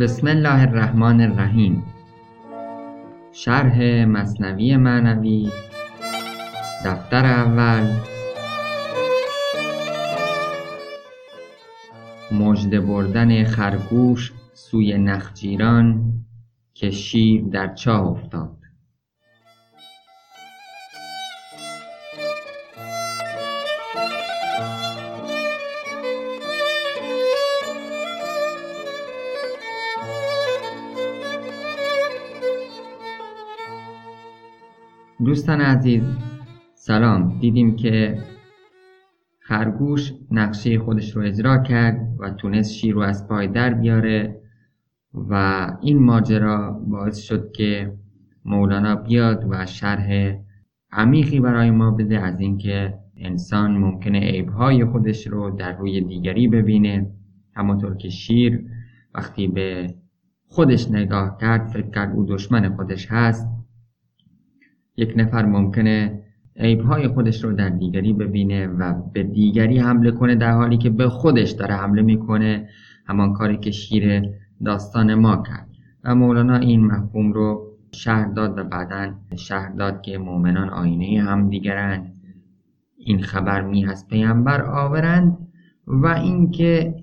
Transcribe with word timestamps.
بسم 0.00 0.26
الله 0.26 0.60
الرحمن 0.62 1.20
الرحیم. 1.20 1.82
شرح 3.32 4.04
مصنوی 4.04 4.76
معنوی 4.76 5.50
دفتر 6.84 7.26
اول. 7.26 7.86
مژده 12.32 12.80
بردن 12.80 13.44
خرگوش 13.44 14.32
سوی 14.52 14.98
نخجیران 14.98 16.12
که 16.74 16.90
شیر 16.90 17.44
در 17.44 17.74
چاه 17.74 18.06
افتاد. 18.06 18.59
دوستان 35.24 35.60
عزیز 35.60 36.02
سلام. 36.74 37.38
دیدیم 37.38 37.76
که 37.76 38.18
خرگوش 39.40 40.12
نقشه 40.30 40.78
خودش 40.78 41.16
رو 41.16 41.22
اجرا 41.22 41.58
کرد 41.58 42.16
و 42.18 42.30
تونست 42.30 42.72
شیر 42.72 42.94
رو 42.94 43.00
از 43.00 43.28
پای 43.28 43.48
در 43.48 43.74
بیاره 43.74 44.40
و 45.14 45.66
این 45.82 45.98
ماجرا 45.98 46.70
باعث 46.70 47.18
شد 47.18 47.52
که 47.52 47.92
مولانا 48.44 48.96
بیاد 48.96 49.44
و 49.50 49.66
شرح 49.66 50.36
عمیقی 50.92 51.40
برای 51.40 51.70
ما 51.70 51.90
بده 51.90 52.20
از 52.20 52.40
اینکه 52.40 52.94
انسان 53.16 53.76
ممکنه 53.76 54.20
عیبهای 54.20 54.84
خودش 54.84 55.26
رو 55.26 55.50
در 55.50 55.76
روی 55.76 56.00
دیگری 56.00 56.48
ببینه. 56.48 57.10
همانطور 57.54 57.96
که 57.96 58.08
شیر 58.08 58.64
وقتی 59.14 59.48
به 59.48 59.94
خودش 60.48 60.90
نگاه 60.90 61.36
کرد 61.40 61.66
فکر 61.66 61.90
کرد 61.90 62.14
او 62.16 62.24
دشمن 62.24 62.76
خودش 62.76 63.06
هست. 63.10 63.59
یک 65.00 65.12
نفر 65.16 65.46
ممکنه 65.46 66.22
عیبهای 66.56 67.08
خودش 67.08 67.44
رو 67.44 67.52
در 67.52 67.68
دیگری 67.68 68.12
ببینه 68.12 68.66
و 68.66 68.94
به 69.12 69.22
دیگری 69.22 69.78
حمله 69.78 70.10
کنه 70.10 70.34
در 70.34 70.52
حالی 70.52 70.76
که 70.76 70.90
به 70.90 71.08
خودش 71.08 71.50
داره 71.50 71.74
حمله 71.74 72.02
می‌کنه. 72.02 72.68
همان 73.06 73.32
کاری 73.32 73.56
که 73.56 73.70
شیر 73.70 74.22
داستان 74.64 75.14
ما 75.14 75.42
کرد. 75.48 75.66
و 76.04 76.14
مولانا 76.14 76.56
این 76.56 76.86
مفهوم 76.86 77.32
رو 77.32 77.66
شهر 77.92 78.24
داد 78.24 78.58
و 78.58 78.64
بعدا 78.64 79.12
شهر 79.36 79.68
داد 79.68 80.00
که 80.00 80.18
مؤمنان 80.18 80.68
آینه 80.68 81.22
هم 81.22 81.50
دیگرند. 81.50 82.14
این 82.96 83.22
خبر 83.22 83.60
می 83.60 83.82
هست 83.82 84.08
پیامبر 84.08 84.62
آورند 84.62 85.38
و 85.86 86.06
اینکه 86.06 86.94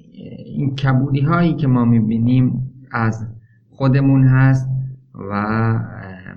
این 0.46 0.76
کبودی 0.76 1.22
هایی 1.22 1.54
که 1.54 1.68
ما 1.68 1.86
می‌بینیم 1.86 2.72
از 2.92 3.28
خودمون 3.70 4.24
هست 4.24 4.70
و 5.32 5.34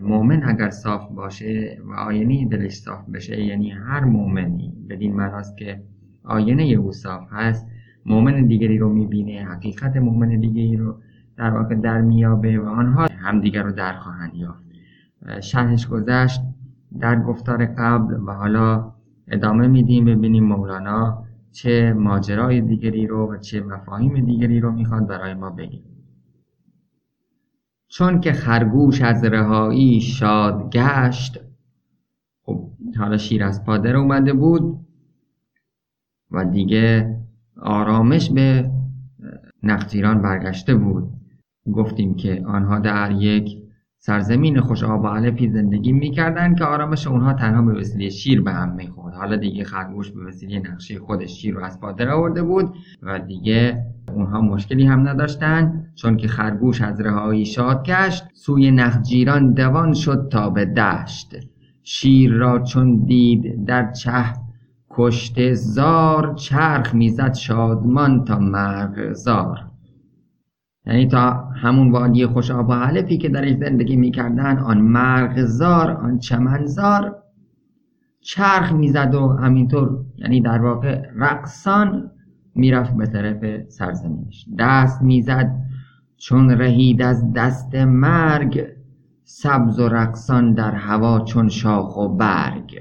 مؤمن 0.03 0.43
اگر 0.45 0.71
صاف 0.71 1.09
باشه 1.11 1.79
و 1.85 1.93
آینه 1.93 2.49
دلش 2.49 2.75
صاف 2.75 3.09
بشه 3.09 3.41
یعنی 3.45 3.71
هر 3.71 4.05
مؤمنی 4.05 4.73
بدین 4.91 5.17
معناست 5.17 5.57
که 5.57 5.83
آینه 6.25 6.63
او 6.63 6.93
صاف 6.93 7.29
هست 7.31 7.67
مؤمن 8.07 8.47
دیگری 8.47 8.79
رو 8.79 8.93
می‌بینه 8.93 9.45
حقیقت 9.45 9.97
مؤمن 9.97 10.41
دیگری 10.41 10.77
رو 10.77 10.95
در 11.37 11.51
واقع 11.51 11.75
در 11.75 12.01
میابه 12.01 12.59
و 12.59 12.67
آنها 12.67 13.07
همدیگر 13.19 13.63
رو 13.63 13.73
در 13.73 13.93
خواهند 13.93 14.35
یافت. 14.35 14.63
شرحش 15.41 15.87
گذشت 15.87 16.41
در 17.01 17.23
گفتار 17.23 17.67
قبل 17.67 18.15
و 18.27 18.33
حالا 18.33 18.93
ادامه 19.29 19.69
میدیم 19.69 20.05
ببینیم 20.05 20.45
مولانا 20.45 21.25
چه 21.53 21.93
ماجرای 21.93 22.61
دیگری 22.61 23.07
رو 23.07 23.33
و 23.33 23.37
چه 23.37 23.61
مفاهیم 23.61 24.25
دیگری 24.25 24.61
رو 24.61 24.73
می‌خواد 24.73 25.07
برای 25.07 25.35
ما 25.35 25.51
بگیم 25.51 25.83
چون 27.91 28.21
که 28.21 28.33
خرگوش 28.33 29.03
از 29.03 29.25
رهایی 29.25 30.01
شاد 30.01 30.71
گشت 30.73 31.41
خب 32.43 32.71
حالا 32.99 33.17
شیر 33.17 33.45
از 33.45 33.65
پادر 33.65 33.97
اومده 33.97 34.33
بود 34.33 34.87
و 36.31 36.45
دیگه 36.45 37.17
آرامش 37.57 38.31
به 38.31 38.71
نخجیران 39.63 40.23
برگشته 40.23 40.75
بود. 40.75 41.09
گفتیم 41.73 42.15
که 42.15 42.43
آنها 42.47 42.79
در 42.79 43.13
یک 43.13 43.60
سرزمین 44.03 44.61
خوش 44.61 44.85
آب 44.85 45.05
و 45.05 45.07
علفی 45.07 45.49
زندگی 45.49 45.93
می‌کردند 45.93 46.59
که 46.59 46.65
آرامش 46.65 47.07
اونها 47.07 47.33
تنها 47.33 47.63
به 47.63 47.81
وسیله 47.81 48.09
شیر 48.09 48.43
به 48.43 48.53
هم 48.53 48.75
می‌خورد. 48.75 49.15
حالا 49.15 49.37
دیگه 49.37 49.65
خرگوش 49.65 50.11
به 50.11 50.27
وسیله 50.27 50.71
نقشه 50.71 50.99
خودش 50.99 51.31
شیر 51.31 51.55
رو 51.55 51.65
از 51.65 51.81
پادر 51.81 52.09
آورده 52.09 52.43
بود 52.43 52.75
و 53.03 53.19
دیگه 53.19 53.85
اونها 54.15 54.41
مشکلی 54.41 54.87
هم 54.87 55.09
نداشتن 55.09 55.87
چون 55.95 56.17
که 56.17 56.29
خرگوش 56.29 56.83
از 56.83 57.01
رهایی 57.01 57.47
شاد 57.47 57.87
گشت 57.87 58.25
سوی 58.35 58.71
نخجیران 58.71 59.53
دوان 59.53 59.95
شد 59.95 60.29
تا 60.33 60.51
به 60.51 60.65
دشت. 60.65 61.37
شیر 61.83 62.33
را 62.33 62.59
چون 62.59 63.05
دید 63.05 63.65
در 63.65 63.93
چه 63.93 64.25
کشته 64.91 65.55
زار 65.55 66.35
چرخ 66.35 66.95
می‌زد 66.95 67.35
شادمان 67.35 68.25
تا 68.25 68.39
مرغزار 68.39 69.70
یعنی 70.91 71.07
تا 71.07 71.31
همون 71.55 71.91
وادی 71.91 72.27
خوش 72.27 72.51
آب 72.51 72.69
و 72.69 72.73
حلفی 72.73 73.19
که 73.19 73.29
درش 73.29 73.53
زندگی 73.57 73.97
می‌کردن 73.97 74.59
آن 74.59 74.79
مرغزار 74.79 75.91
آن 75.91 76.19
چمنزار 76.19 77.17
چرخ 78.21 78.73
می‌زد 78.73 79.15
و 79.15 79.29
همینطور 79.29 80.05
یعنی 80.17 80.41
در 80.41 80.59
واقع 80.63 81.03
رقصان 81.17 82.11
می‌رفت 82.55 82.97
به 82.97 83.07
طرف 83.07 83.69
سرزمینش. 83.69 84.47
دست 84.59 85.03
می‌زد 85.03 85.57
چون 86.17 86.51
رهید 86.51 87.03
از 87.03 87.33
دست 87.33 87.75
مرگ 87.75 88.67
سبز 89.25 89.81
و 89.81 89.89
رقصان 89.89 90.55
در 90.55 90.75
هوا 90.75 91.21
چون 91.21 91.49
شاخ 91.49 91.97
و 91.97 92.09
برگ. 92.09 92.81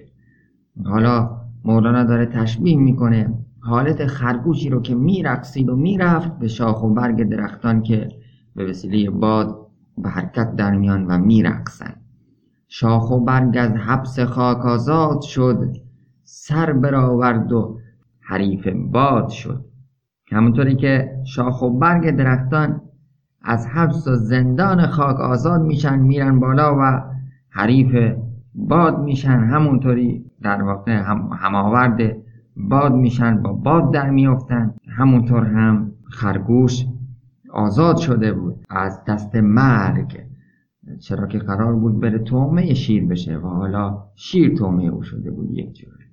حالا 0.86 1.38
مولانا 1.66 2.04
داره 2.04 2.26
تشبیه 2.26 2.78
می‌کنه 2.78 3.34
حالت 3.60 4.06
خرگوشی 4.06 4.70
رو 4.70 4.82
که 4.82 4.96
میرقصید 4.96 5.70
و 5.70 5.76
می‌رفت 5.76 6.40
به 6.40 6.48
شاخ 6.48 6.84
و 6.84 6.90
برگ 6.90 7.24
درختان 7.24 7.82
که 7.82 8.08
به 8.56 8.66
وسیله 8.66 9.10
باد 9.10 9.68
به 9.98 10.10
حرکت 10.10 10.56
در 10.56 10.76
میان 10.76 11.06
و 11.06 11.18
میرقصن 11.18 11.96
شاخ 12.68 13.12
و 13.12 13.20
برگ 13.20 13.58
از 13.58 13.72
حبس 13.72 14.20
خاک 14.20 14.66
آزاد 14.66 15.22
شد 15.22 15.76
سر 16.24 16.74
برآورد 16.74 17.52
و 17.52 17.80
حریف 18.20 18.68
باد 18.92 19.30
شد. 19.30 19.66
همونطوری 20.32 20.76
که 20.76 21.12
شاخ 21.26 21.62
و 21.62 21.70
برگ 21.70 22.16
درختان 22.16 22.82
از 23.42 23.68
حبس 23.68 24.08
و 24.08 24.16
زندان 24.16 24.88
خاک 24.88 25.20
آزاد 25.20 25.62
میشن 25.62 26.00
میرن 26.00 26.40
بالا 26.40 26.76
و 26.80 27.02
حریف 27.50 28.16
باد 28.56 29.00
میشن. 29.00 29.40
همونطوری 29.40 30.26
در 30.42 30.64
واقع 30.64 30.92
هم 30.92 31.30
هماورد 31.40 32.16
باد 32.60 32.94
میشن 32.94 33.42
با 33.42 33.54
باد 33.54 33.94
در 33.94 34.10
میافتن. 34.10 34.74
همونطور 34.88 35.44
هم 35.44 35.92
خرگوش 36.04 36.86
آزاد 37.50 37.98
شده 37.98 38.34
بود. 38.34 38.66
از 38.70 39.04
دست 39.08 39.36
مرگ. 39.36 40.20
چرا 41.00 41.28
که 41.28 41.40
قرار 41.40 41.76
بود 41.76 42.00
بره 42.00 42.20
تومه 42.20 42.74
شیر 42.74 43.06
بشه 43.06 43.38
و 43.38 43.48
حالا 43.48 44.04
شیر 44.16 44.58
تومه 44.58 44.84
او 44.84 45.04
شده 45.04 45.32
بود 45.32 45.52
یک 45.52 45.74
جوره. 45.74 46.06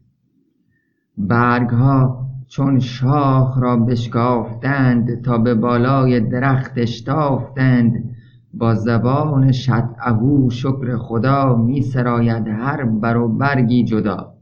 برگ 1.18 1.68
ها 1.70 2.26
چون 2.48 2.78
شاخ 2.78 3.58
را 3.58 3.76
بشکافتند 3.76 5.22
تا 5.22 5.38
به 5.38 5.54
بالای 5.54 6.20
درخت 6.20 6.72
اشتافتند 6.76 8.14
با 8.54 8.74
زبان 8.74 9.52
شطعهو 9.52 10.50
شکر 10.50 10.96
خدا 10.96 11.56
می 11.56 11.82
سراید 11.82 12.48
هر 12.48 12.84
بر 12.84 13.16
و 13.16 13.28
برگی 13.28 13.84
جدا. 13.84 14.35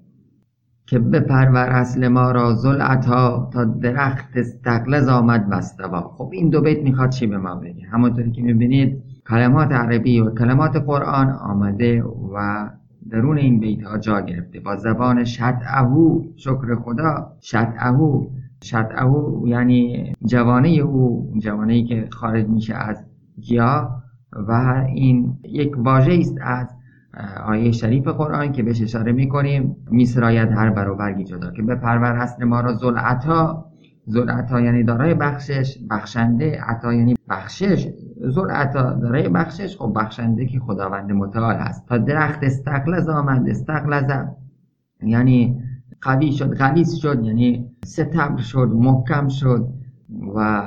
که 0.87 0.99
بپرور 0.99 1.69
اصل 1.71 2.09
ما 2.09 2.31
را 2.31 2.55
زلعتا 2.55 3.51
تا 3.53 3.65
درخت 3.65 4.37
استقلز 4.37 5.09
آمد 5.09 5.47
وستوا 5.51 6.01
خب 6.01 6.31
این 6.33 6.49
دو 6.49 6.61
بیت 6.61 6.83
می‌خواد 6.83 7.11
چی 7.11 7.27
به 7.27 7.39
ما 7.39 7.55
بگه؟ 7.55 7.87
همونطوری 7.87 8.31
که 8.31 8.43
می‌بینید 8.43 9.03
کلمات 9.29 9.73
عربی 9.73 10.21
و 10.21 10.31
کلمات 10.31 10.77
قرآن 10.77 11.31
آمده 11.31 12.03
و 12.03 12.69
درون 13.11 13.39
این 13.39 13.61
بیت 13.61 13.83
ها 13.83 13.99
جا 13.99 14.21
گرفته. 14.21 14.61
با 14.61 14.77
زبان 14.77 15.25
شطعهو 15.25 16.23
شکر 16.37 16.75
خدا 16.75 17.33
شطعهو 17.41 18.27
شطعهو 18.63 19.49
یعنی 19.49 20.13
جوانه 20.25 20.69
او 20.69 21.33
جوانه 21.39 21.73
ای 21.73 21.85
که 21.85 22.09
خارج 22.11 22.49
میشه 22.49 22.75
از 22.75 23.05
گیاه 23.41 24.03
و 24.33 24.85
این 24.95 25.39
یک 25.45 25.73
واژه 25.79 26.13
است 26.13 26.37
از 26.41 26.69
آیه 27.47 27.73
شریف 27.73 28.09
قرآن 28.09 28.53
که 28.53 28.63
بهش 28.63 28.83
اشاره 28.83 29.13
می‌کنیم 29.13 29.77
میسراید 29.91 30.53
هر 30.53 30.71
برابرگی 30.71 31.25
جدا 31.25 31.51
که 31.51 31.63
به 31.63 31.75
پرور 31.75 32.17
اصل 32.17 32.45
ما 32.45 32.61
را. 32.61 32.75
زلعتا 32.75 33.65
زلعتا 34.07 34.61
یعنی 34.61 34.83
دارای 34.83 35.15
بخشش 35.15 35.79
بخشنده 35.91 36.61
عطا 36.61 36.93
یعنی 36.93 37.15
بخشش. 37.29 37.89
زلعتا 38.21 38.93
دارای 38.93 39.29
بخشش 39.29 39.77
خب 39.77 39.93
بخشنده 39.97 40.47
که 40.47 40.61
خداوند 40.61 41.13
متعال 41.13 41.57
هست. 41.57 41.87
تا 41.89 41.99
درخت 41.99 42.39
استقلز 42.43 43.09
آمد 43.09 43.49
استقلز. 43.49 44.11
یعنی 45.03 45.63
قوی 46.01 46.33
شد 46.33 46.55
غلیظ 46.55 46.95
شد 46.95 47.25
یعنی 47.25 47.71
ستبر 47.85 48.37
شد 48.37 48.71
محکم 48.75 49.29
شد 49.29 49.69
و 50.37 50.63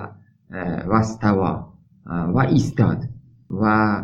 وستوا 0.88 1.74
و 2.06 2.40
ایستاد. 2.40 3.04
و 3.50 4.02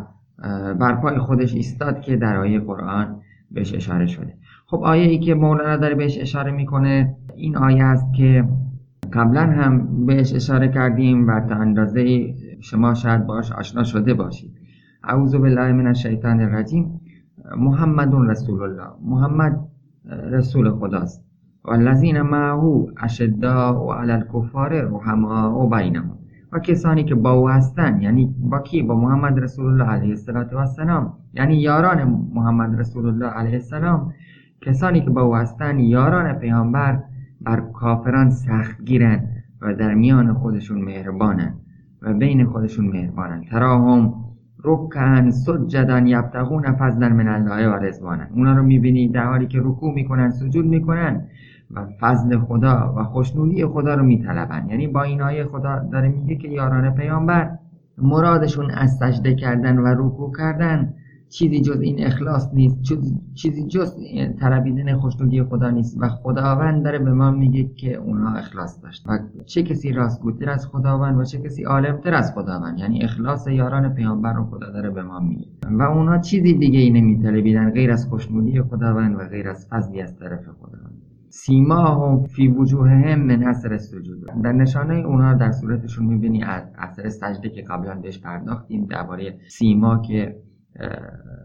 بر 0.79 0.95
پای 0.95 1.17
خودش 1.17 1.53
ایستاد 1.53 2.01
که 2.01 2.15
در 2.15 2.37
آیه 2.37 2.59
قرآن 2.59 3.21
بهش 3.51 3.73
اشاره 3.73 4.05
شده. 4.05 4.33
خب 4.65 4.77
آیه 4.83 5.03
ای 5.03 5.19
که 5.19 5.33
مولانا 5.33 5.77
داره 5.77 5.95
بهش 5.95 6.17
اشاره 6.17 6.51
می‌کنه 6.51 7.15
این 7.35 7.57
آیه 7.57 7.83
است 7.83 8.13
که 8.13 8.45
قبلا 9.13 9.41
هم 9.41 10.05
بهش 10.05 10.33
اشاره 10.33 10.67
کردیم 10.67 11.27
و 11.27 11.39
تا 11.39 11.55
اندازه 11.55 12.33
شما 12.59 12.93
شاید 12.93 13.25
باش 13.25 13.51
آشنا 13.51 13.83
شده 13.83 14.13
باشید. 14.13 14.51
اعوذ 15.03 15.35
بالله 15.35 15.71
من 15.71 15.87
الشیطان 15.87 16.41
الرجیم. 16.41 16.99
محمد 17.57 18.13
رسول 18.29 18.61
الله. 18.61 18.89
محمد 19.05 19.59
رسول 20.31 20.71
خداست. 20.71 21.23
والذین 21.65 22.21
معه 22.21 22.85
اشداء 22.97 23.93
علی 23.93 24.11
الکفار 24.11 24.81
رحماء 24.81 25.69
بینهم. 25.69 26.12
و 26.53 26.59
کسانی 26.59 27.03
که 27.03 27.15
با 27.15 27.31
او 27.31 27.49
هستن 27.49 28.01
یعنی 28.01 28.35
با 28.39 28.59
کی؟ 28.59 28.81
با 28.81 28.95
محمد 28.95 29.39
رسول 29.39 29.65
الله 29.65 29.83
علیه 29.83 30.09
السلام 30.09 31.13
یعنی 31.33 31.55
یاران 31.55 32.27
محمد 32.33 32.79
رسول 32.79 33.05
الله 33.05 33.27
علیه 33.27 33.53
السلام. 33.53 34.13
کسانی 34.61 35.01
که 35.01 35.09
با 35.09 35.21
او 35.21 35.35
هستن 35.35 35.79
یاران 35.79 36.33
پیامبر 36.33 36.99
بر 37.41 37.59
کافران 37.59 38.29
سخت 38.29 38.85
گیرن 38.85 39.27
و 39.61 39.73
در 39.73 39.93
میان 39.93 40.33
خودشون 40.33 40.81
مهربانن 40.81 41.53
و 42.01 42.13
بین 42.13 42.45
خودشون 42.45 42.85
مهربانن 42.85 43.43
تراهم 43.43 44.13
رکن 44.63 45.31
سجدن 45.31 46.07
یبتغون 46.07 46.71
فضلا 46.71 47.09
من 47.09 47.27
الله 47.27 47.69
و 47.69 47.73
رضوانن 47.73 48.27
اونا 48.35 48.53
رو 48.53 48.63
می‌بینی 48.63 49.07
در 49.07 49.25
حالی 49.25 49.47
که 49.47 49.59
رکوع 49.61 49.93
می‌کنن 49.93 50.29
سجود 50.29 50.65
می‌کنن. 50.65 51.27
و 51.75 51.85
فضل 51.99 52.39
خدا 52.39 52.93
و 52.97 53.03
خوشنودی 53.03 53.65
خدا 53.65 53.95
رو 53.95 54.03
میطلبن 54.03 54.65
یعنی 54.69 54.87
با 54.87 55.03
این 55.03 55.21
آیه 55.21 55.45
خدا 55.45 55.79
داره 55.91 56.09
میگه 56.09 56.35
که 56.35 56.47
یاران 56.47 56.95
پیامبر 56.95 57.57
مرادشون 57.97 58.71
از 58.71 58.97
سجده 58.97 59.35
کردن 59.35 59.77
و 59.77 59.87
رکوع 59.87 60.33
کردن 60.37 60.93
چیزی 61.33 61.61
جز 61.61 61.81
این 61.81 62.05
اخلاص 62.05 62.49
نیست 62.53 62.77
چیزی 63.33 63.67
جز 63.67 63.95
طلبیدن 64.39 64.97
خوشنودی 64.97 65.43
خدا 65.43 65.69
نیست 65.69 65.97
و 65.99 66.09
خداوند 66.09 66.83
داره 66.83 66.99
به 66.99 67.13
ما 67.13 67.31
میگه 67.31 67.69
که 67.75 67.95
اونها 67.95 68.35
اخلاص 68.35 68.83
داشت. 68.83 69.03
و 69.09 69.19
چه 69.45 69.63
کسی 69.63 69.91
راستگوتر 69.91 70.49
از 70.49 70.67
خداوند 70.67 71.19
و 71.19 71.23
چه 71.23 71.41
کسی 71.41 71.63
عالمتر 71.63 72.13
از 72.13 72.33
خداوند؟ 72.33 72.79
یعنی 72.79 73.03
اخلاص 73.03 73.47
یاران 73.47 73.93
پیامبر 73.93 74.33
رو 74.33 74.43
خدا 74.43 74.69
داره 74.69 74.89
به 74.89 75.03
ما 75.03 75.19
میگه. 75.19 75.47
و 75.71 75.81
اونها 75.81 76.17
چیزی 76.17 76.53
دیگه 76.53 76.79
ای 76.79 76.89
نمیطلبیدن 76.89 77.71
غیر 77.71 77.91
از 77.91 78.07
خوشنودی 78.07 78.61
خداوند 78.61 79.15
و 79.15 79.19
غیر 79.19 79.49
از 79.49 79.67
فضلی 79.67 80.01
از 80.01 80.15
طرف 80.15 80.43
خداوند. 80.61 81.12
هم 81.69 82.23
فی 82.23 82.47
وجوههم 82.47 83.19
من 83.19 83.43
اثر 83.43 83.77
سجود 83.77 84.25
در 84.43 84.51
نشانه 84.51 84.93
اونها 84.93 85.33
در 85.33 85.51
صورتشون 85.51 86.05
می‌بینی 86.05 86.43
از 86.43 86.63
اثر 86.77 87.09
سجده 87.09 87.49
که 87.49 87.61
قبلا 87.61 87.95
بهش 87.95 88.19
پرداختیم 88.19 88.85
درباره 88.85 89.37
سیما 89.47 90.01
که 90.01 90.35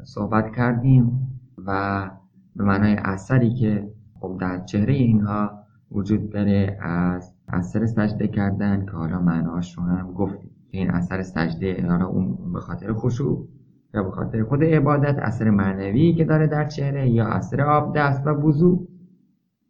صحبت 0.05 0.57
کردیم 0.57 1.29
و 1.67 2.11
به 2.57 2.65
معنای 2.65 2.97
اثری 3.05 3.55
که 3.55 3.89
خب 4.21 4.39
در 4.41 4.65
چهره 4.65 4.95
اینها 4.95 5.51
وجود 5.93 6.31
داره 6.31 6.79
از 6.81 7.35
اثر 7.49 7.87
سجده 7.87 8.29
کردن 8.29 8.85
که 8.85 8.91
حالا 8.91 9.21
معناش 9.21 9.79
رو 9.79 9.85
هم 9.85 10.13
گفتیم. 10.13 10.51
این 10.71 10.91
اثر 10.91 11.23
سجده 11.23 11.87
حالا 11.89 12.07
اون 12.07 12.53
به 12.53 12.61
خاطر 12.61 12.93
خشوع 12.93 13.49
یا 13.95 14.03
به 14.03 14.11
خاطر 14.11 14.43
خود 14.45 14.65
عبادت 14.65 15.19
اثر 15.19 15.51
معنوی 15.51 16.15
که 16.15 16.25
داره 16.25 16.47
در 16.47 16.65
چهره 16.65 17.11
یا 17.11 17.27
اثر 17.27 17.61
آب 17.61 17.97
دست 17.97 18.27
و 18.27 18.31
وضوع 18.31 18.89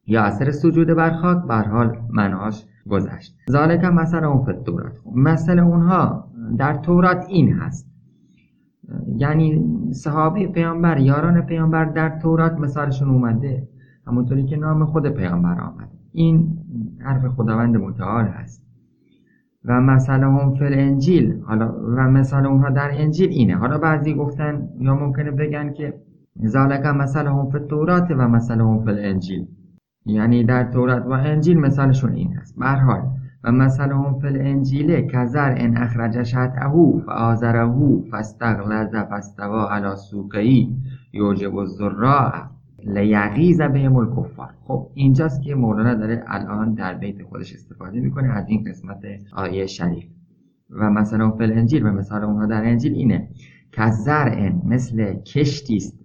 یا 0.08 0.22
اثر 0.22 0.50
سجود 0.50 0.88
بر 0.88 1.10
خاک 1.10 1.38
بر 1.46 1.68
حال 1.68 1.96
معناش 2.10 2.66
گذشت. 2.88 3.36
ذالک 3.50 3.84
مثلا 3.84 4.28
اون 4.28 4.42
فتورات 4.44 4.92
مثل 5.14 5.58
اونها 5.58 6.30
در 6.58 6.74
تورات 6.74 7.24
این 7.28 7.52
هست. 7.52 7.88
یعنی 9.16 9.64
صحابه 9.92 10.46
پیامبر 10.46 10.98
یاران 10.98 11.40
پیامبر 11.40 11.84
در 11.84 12.18
تورات 12.18 12.58
مثالشون 12.58 13.08
اومده 13.08 13.68
همونطوری 14.06 14.44
که 14.44 14.56
نام 14.56 14.84
خود 14.84 15.08
پیامبر 15.08 15.60
آمد 15.60 15.88
این 16.12 16.58
حرف 17.00 17.26
خداوند 17.26 17.76
متعال 17.76 18.24
هست. 18.24 18.62
و 19.64 19.80
مثلا 19.80 20.30
هم 20.30 20.54
فل 20.54 20.74
انجیل 20.74 21.42
حالا 21.46 21.72
و 21.96 22.00
مثال 22.00 22.46
اونها 22.46 22.70
در 22.70 22.90
انجیل 22.92 23.30
اینه. 23.30 23.56
حالا 23.56 23.78
بعضی 23.78 24.14
گفتن 24.14 24.68
یا 24.80 24.94
ممکنه 24.94 25.30
بگن 25.30 25.72
که 25.72 25.94
ذالک 26.46 26.86
مثلا 26.86 27.34
هم 27.34 27.50
فل 27.50 27.66
تورات 27.66 28.10
و 28.10 28.28
مثلا 28.28 28.66
هم 28.66 28.84
فل 28.84 28.98
انجیل 28.98 29.46
یعنی 30.08 30.44
در 30.44 30.64
تورات 30.64 31.06
و 31.06 31.10
انجیل 31.10 31.58
مثالشون 31.58 32.12
این 32.12 32.32
هست. 32.32 32.62
حال 32.62 33.02
و 33.44 33.52
مثلهم 33.52 34.18
فی 34.20 34.26
الانجیل 34.26 35.00
کزر 35.00 35.54
ان 35.56 35.76
اخرج 35.76 36.22
شطعه 36.22 37.00
فآزره 37.06 38.00
فاستغلظ 38.10 38.94
فاستوا 38.94 39.70
علی 39.70 39.96
سوقی 39.96 40.76
یوجب 41.12 41.56
الزراع 41.56 42.32
لیغیظ 42.84 43.60
بهم 43.60 43.96
الکفار. 43.96 44.50
خب 44.64 44.90
اینجاست 44.94 45.42
که 45.42 45.54
مولانا 45.54 45.94
داره 45.94 46.24
الان 46.26 46.74
در 46.74 46.94
بیت 46.94 47.22
خودش 47.22 47.52
استفاده 47.52 48.00
می‌کنه 48.00 48.28
از 48.28 48.48
این 48.48 48.64
قسمت 48.64 49.04
آیه 49.32 49.66
شریف. 49.66 50.04
و 50.70 50.90
مثلا 50.90 51.30
فی 51.30 51.44
الانجیل 51.44 51.86
و 51.86 51.92
مثال 51.92 52.24
اونها 52.24 52.46
در 52.46 52.64
انجیل 52.64 52.92
اینه. 52.92 53.28
کزر 53.72 54.52
مثل 54.64 55.14
کشتی 55.14 55.76
است 55.76 55.98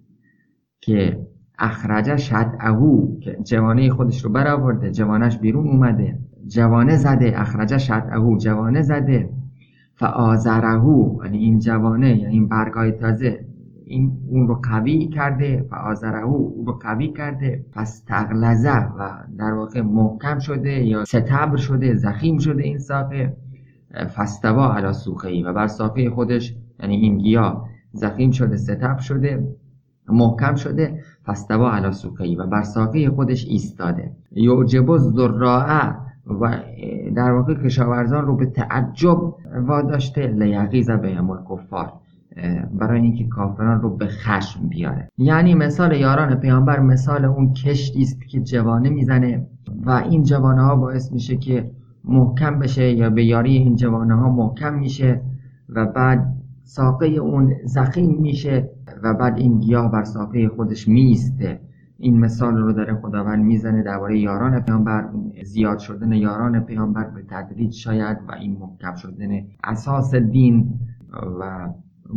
که 0.80 1.26
اخرج 1.58 2.16
شطعه 2.16 3.18
که 3.20 3.38
جوانه 3.44 3.90
خودش 3.90 4.24
رو 4.24 4.30
برآورده 4.30 4.90
جوانش 4.90 5.38
بیرون 5.38 5.68
اومده. 5.68 6.18
جوانه 6.46 6.96
زده 6.96 7.40
اخرج 7.40 7.76
شطعه 7.76 8.36
جوانه 8.38 8.82
زده. 8.82 9.30
فآزره 9.94 10.82
یعنی 11.24 11.38
این 11.38 11.58
جوانه 11.58 12.08
یعنی 12.18 12.32
این 12.32 12.48
برگای 12.48 12.92
تازه 12.92 13.44
این 13.84 14.12
اون 14.28 14.48
رو 14.48 14.60
قوی 14.62 15.08
کرده. 15.08 15.66
فآزره 15.70 16.22
او 16.22 16.64
رو 16.66 16.72
قوی 16.72 17.12
کرده. 17.12 17.64
پس 17.72 18.04
تغلزه 18.06 18.78
و 18.98 19.10
در 19.38 19.52
واقع 19.52 19.80
محکم 19.80 20.38
شده 20.38 20.70
یا 20.70 21.04
ستبر 21.04 21.56
شده 21.56 21.94
زخیم 21.94 22.38
شده 22.38 22.62
این 22.62 22.78
ساقه. 22.78 23.36
فستوا 24.16 24.74
علا 24.74 24.92
سوخه 24.92 25.44
و 25.44 25.52
بر 25.52 25.66
ساقه 25.66 26.10
خودش 26.10 26.56
یعنی 26.80 26.96
این 26.96 27.18
گیاه 27.18 27.68
زخیم 27.92 28.30
شده 28.30 28.56
ستبر 28.56 28.98
شده 28.98 29.56
محکم 30.08 30.54
شده. 30.54 31.00
فستوا 31.26 31.72
علا 31.72 31.92
سوقی 31.92 32.36
و 32.36 32.46
بر 32.46 32.62
ساقه 32.62 33.10
خودش 33.10 33.46
ایستاده. 33.48 34.10
یعجب 34.32 34.90
الزراعه 34.90 35.94
و 36.40 36.58
در 37.14 37.32
واقع 37.32 37.54
کشاورزان 37.54 38.26
رو 38.26 38.36
به 38.36 38.46
تعجب 38.46 39.34
واداشته 39.66 40.26
لیغیز 40.26 40.90
بهم 40.90 41.30
الکفار 41.30 41.92
برای 42.78 43.00
اینکه 43.00 43.24
کافران 43.24 43.80
رو 43.80 43.96
به 43.96 44.06
خشم 44.06 44.68
بیاره. 44.68 45.08
یعنی 45.18 45.54
مثال 45.54 45.92
یاران 45.92 46.34
پیامبر 46.34 46.80
مثال 46.80 47.24
اون 47.24 47.52
کشتی 47.52 48.02
است 48.02 48.28
که 48.28 48.40
جوانه 48.40 48.90
می‌زنه 48.90 49.46
و 49.86 49.90
این 49.90 50.22
جوانه 50.22 50.62
ها 50.62 50.76
باعث 50.76 51.12
میشه 51.12 51.36
که 51.36 51.70
محکم 52.04 52.58
بشه 52.58 52.90
یا 52.90 53.10
به 53.10 53.24
یاری 53.24 53.56
این 53.56 53.76
جوانه 53.76 54.14
ها 54.14 54.30
محکم 54.30 54.74
میشه 54.74 55.20
و 55.68 55.86
بعد 55.86 56.34
ساقه 56.64 57.06
اون 57.06 57.54
زخیم 57.64 58.20
میشه 58.20 58.70
و 59.02 59.14
بعد 59.14 59.38
این 59.38 59.60
گیاه 59.60 59.92
بر 59.92 60.04
ساقه 60.04 60.48
خودش 60.48 60.88
میسته 60.88 61.60
این 61.98 62.20
مثال 62.20 62.56
رو 62.56 62.72
داره 62.72 62.94
خداوند 62.94 63.44
می‌زنه 63.44 63.82
درباره 63.82 64.18
یاران 64.18 64.60
پیامبر. 64.60 65.08
زیاد 65.44 65.78
شدن 65.78 66.12
یاران 66.12 66.60
پیامبر 66.60 67.04
به 67.04 67.22
تدریج 67.28 67.72
شاید 67.72 68.18
و 68.28 68.32
این 68.32 68.56
محکم 68.60 68.94
شدن 68.94 69.28
اساس 69.64 70.14
دین 70.14 70.80
و 71.40 71.68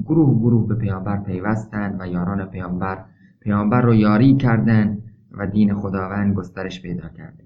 گروه 0.06 0.40
گروه 0.40 0.68
به 0.68 0.76
پیامبر 0.76 1.18
پیوستن 1.18 1.98
و 2.00 2.08
یاران 2.08 2.46
پیامبر 2.46 2.98
پیامبر 3.42 3.82
رو 3.82 3.94
یاری 3.94 4.36
کردن 4.36 4.98
و 5.32 5.48
دین 5.48 5.74
خداوند 5.74 6.36
گسترش 6.36 6.82
پیدا 6.82 7.10
کرده. 7.10 7.44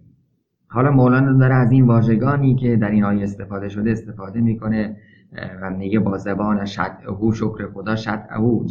حالا 0.67 0.91
مولانا 0.91 1.33
داره 1.33 1.55
از 1.55 1.71
این 1.71 1.85
واژگانی 1.85 2.55
که 2.55 2.75
در 2.75 2.91
این 2.91 3.03
آیه 3.03 3.23
استفاده 3.23 3.69
شده 3.69 3.91
استفاده 3.91 4.41
می‌کنه. 4.41 4.97
و 5.61 5.69
میگه 5.69 5.99
با 5.99 6.17
زبان 6.17 6.67
او 7.07 7.33
شکر 7.33 7.67
خدا 7.73 7.95
او 8.37 8.65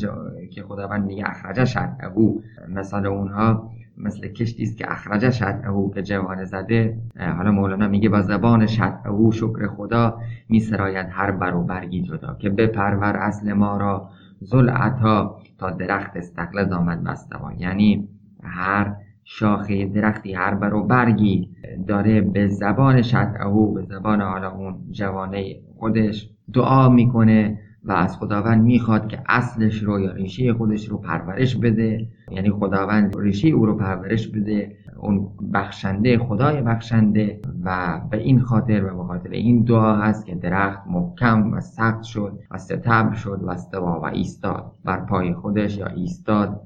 که 0.51 0.63
خداوند 0.63 1.05
میگه 1.05 1.25
اخرج 1.27 1.79
او 2.15 2.43
مثال 2.69 3.07
اونها 3.07 3.71
مثل 3.97 4.29
کشتی 4.29 4.63
است 4.63 4.79
که 4.79 4.93
اخرج 4.93 5.45
او 5.69 5.91
که 5.95 6.03
جوانه 6.03 6.45
زده. 6.45 6.99
حالا 7.37 7.51
مولانا 7.51 7.89
میگه 7.89 8.09
با 8.09 8.21
زبان 8.21 8.69
او 9.07 9.33
شکر 9.33 9.67
خدا 9.67 10.21
میسراید 10.49 11.07
هر 11.11 11.31
بر 11.31 11.55
و 11.55 11.63
برگی 11.63 12.03
جدا. 12.03 12.37
که 12.39 12.51
بپرور 12.51 13.17
اصل 13.17 13.53
ما 13.53 13.77
را 13.77 14.11
زل 14.41 14.71
عطا 14.71 15.37
تا 15.59 15.71
درخت 15.71 16.17
استقلز 16.17 16.73
آمد 16.73 17.05
بستوان 17.05 17.61
یعنی 17.61 18.09
هر 18.43 18.97
شاخه 19.25 19.87
درختی 19.87 20.33
هر 20.33 20.55
بر 20.55 20.75
و 20.75 20.83
برگی 20.83 21.51
داره 21.87 22.21
به 22.21 22.49
زبان 22.49 23.03
او 23.45 23.75
به 23.75 23.83
زبان 23.83 24.21
حالا 24.21 24.51
اون 24.51 24.75
جوانه 24.91 25.57
خودش. 25.79 26.31
دعا 26.53 26.89
می‌کنه 26.89 27.59
و 27.85 27.93
از 27.93 28.17
خداوند 28.17 28.63
می‌خواد 28.63 29.09
که 29.09 29.19
اصلش 29.29 29.83
رو 29.83 30.01
یا 30.01 30.13
ریشه 30.13 30.53
خودش 30.53 30.89
رو 30.89 30.99
پرورش 30.99 31.57
بده. 31.57 32.09
یعنی 32.31 32.51
خداوند 32.51 33.17
ریشه 33.19 33.49
او 33.49 33.67
رو 33.67 33.77
پرورش 33.77 34.29
بده 34.29 34.77
اون 34.99 35.29
بخشنده 35.55 36.19
خدای 36.19 36.63
بخشنده 36.63 37.41
و 37.65 38.01
به 38.11 38.17
این 38.17 38.41
خاطر 38.41 38.85
و 38.85 38.97
به 38.97 39.05
خاطر 39.05 39.31
این 39.31 39.63
دعا 39.63 39.97
هست 39.97 40.27
که 40.27 40.35
درخت 40.35 40.81
محکم 40.87 41.53
و 41.53 41.61
سخت 41.61 42.03
شد 42.03 42.39
و 42.51 42.59
ستبر 42.59 43.15
شد 43.15 43.41
و 43.43 43.51
استوا 43.51 44.01
و 44.01 44.05
ایستاد. 44.07 44.73
بر 44.85 45.01
پای 45.01 45.35
خودش 45.35 45.79
یا 45.79 45.87
ایستاد 45.87 46.61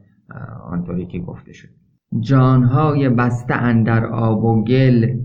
آنطوری 0.71 1.07
که 1.07 1.19
گفته 1.19 1.53
شد. 1.53 1.69
جانهای 2.21 3.09
بسته 3.09 3.55
اندر 3.55 4.07
آب 4.07 4.45
و 4.45 4.65
گل 4.65 5.19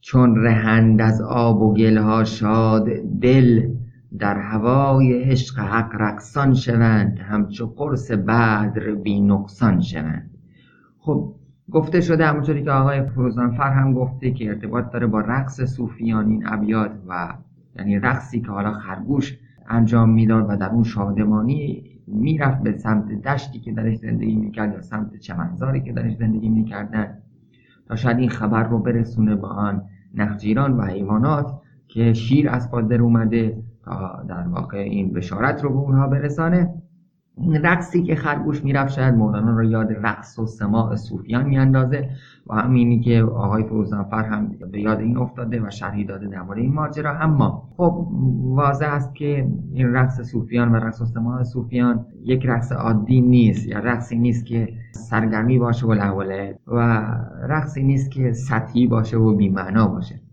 چون 0.00 0.36
رهند 0.36 1.00
از 1.00 1.20
آب 1.20 1.62
و 1.62 1.74
گلها 1.74 2.24
شاد 2.24 2.88
دل. 3.20 3.75
در 4.18 4.38
هوای 4.38 5.22
عشق 5.22 5.58
حق 5.58 5.94
رقصان 5.94 6.54
شوند 6.54 7.18
همچو 7.18 7.66
قرص 7.66 8.10
بدر 8.10 8.94
بی 8.94 9.20
نقصان 9.20 9.80
شوند. 9.80 10.30
خب 10.98 11.34
گفته 11.70 12.00
شده 12.00 12.26
همونطوری 12.26 12.64
که 12.64 12.70
آقای 12.70 13.02
فروزانفر 13.02 13.70
هم 13.70 13.92
گفته 13.92 14.30
که 14.30 14.48
ارتباط 14.48 14.92
داره 14.92 15.06
با 15.06 15.20
رقص 15.20 15.60
صوفیان 15.64 16.28
این 16.28 16.42
ابیات 16.46 16.90
و 17.08 17.34
یعنی 17.76 17.98
رقصی 17.98 18.40
که 18.40 18.46
حالا 18.46 18.72
خرگوش 18.72 19.38
انجام 19.68 20.10
می‌داد 20.10 20.46
و 20.48 20.56
در 20.56 20.70
اون 20.70 20.84
شادمانی 20.84 21.84
می‌رفت 22.06 22.62
به 22.62 22.72
سمت 22.72 23.22
دشتی 23.22 23.60
که 23.60 23.72
درش 23.72 23.96
زندگی 23.96 24.36
می‌کرد 24.36 24.72
یا 24.72 24.80
سمت 24.80 25.16
چمنزاری 25.16 25.80
که 25.80 25.92
درش 25.92 26.16
زندگی 26.16 26.48
می‌کردن 26.48 27.18
تا 27.88 27.96
شاید 27.96 28.18
این 28.18 28.28
خبر 28.28 28.62
رو 28.62 28.78
برسونه 28.78 29.34
با 29.34 29.48
آن 29.48 29.82
نخجیران 30.14 30.76
و 30.76 30.82
حیوانات 30.84 31.60
که 31.88 32.12
شیر 32.12 32.48
از 32.50 32.70
پادر 32.70 33.02
اومده 33.02 33.62
تا 33.86 34.24
در 34.28 34.48
واقع 34.48 34.78
این 34.78 35.12
بشارت 35.12 35.64
رو 35.64 35.70
به 35.70 35.76
اونها 35.76 36.06
برسانه. 36.06 36.74
این 37.38 37.62
رقصی 37.62 38.02
که 38.02 38.14
خرگوش 38.14 38.64
می‌رفت 38.64 38.92
شاید 38.92 39.14
مولانا 39.14 39.56
رو 39.56 39.64
یاد 39.64 39.92
رقص 40.02 40.38
و 40.38 40.46
سماع 40.46 40.96
صوفیان 40.96 41.46
میاندازه 41.46 42.08
و 42.46 42.54
همینی 42.54 43.00
که 43.00 43.22
آقای 43.22 43.64
فروزانفر 43.64 44.24
هم 44.24 44.48
به 44.72 44.80
یاد 44.80 45.00
این 45.00 45.16
افتاده 45.16 45.66
و 45.66 45.70
شرحی 45.70 46.04
داده 46.04 46.26
درباره 46.26 46.62
این 46.62 46.74
ماجرا. 46.74 47.18
اما 47.18 47.68
خب 47.76 48.06
واضح 48.42 48.88
است 48.88 49.14
که 49.14 49.48
این 49.72 49.92
رقص 49.92 50.20
صوفیان 50.20 50.72
و 50.72 50.76
رقص 50.76 51.00
و 51.00 51.04
سماع 51.04 51.42
صوفیان 51.42 52.06
یک 52.24 52.46
رقص 52.46 52.72
عادی 52.72 53.20
نیست 53.20 53.68
یا 53.68 53.78
رقصی 53.78 54.18
نیست 54.18 54.46
که 54.46 54.68
سرگرمی 54.92 55.58
باشه 55.58 55.86
و 55.86 55.94
لوله 55.94 56.58
و 56.66 56.78
رقصی 57.48 57.82
نیست 57.82 58.10
که 58.10 58.32
سطحی 58.32 58.86
باشه 58.86 59.16
و 59.16 59.34
بیمعنا 59.34 59.88
باشه. 59.88 60.25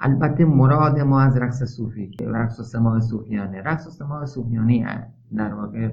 البته 0.00 0.44
مراد 0.44 1.00
ما 1.00 1.20
از 1.20 1.36
رقص 1.36 1.62
صوفی 1.64 2.10
رقص 2.20 2.60
و 2.60 2.62
سماع 2.62 3.00
صوفیانه. 3.00 3.62
رقص 3.62 3.86
و 3.86 3.90
سماع 3.90 4.24
صوفیانه 4.24 5.06
در 5.36 5.54
واقع 5.54 5.90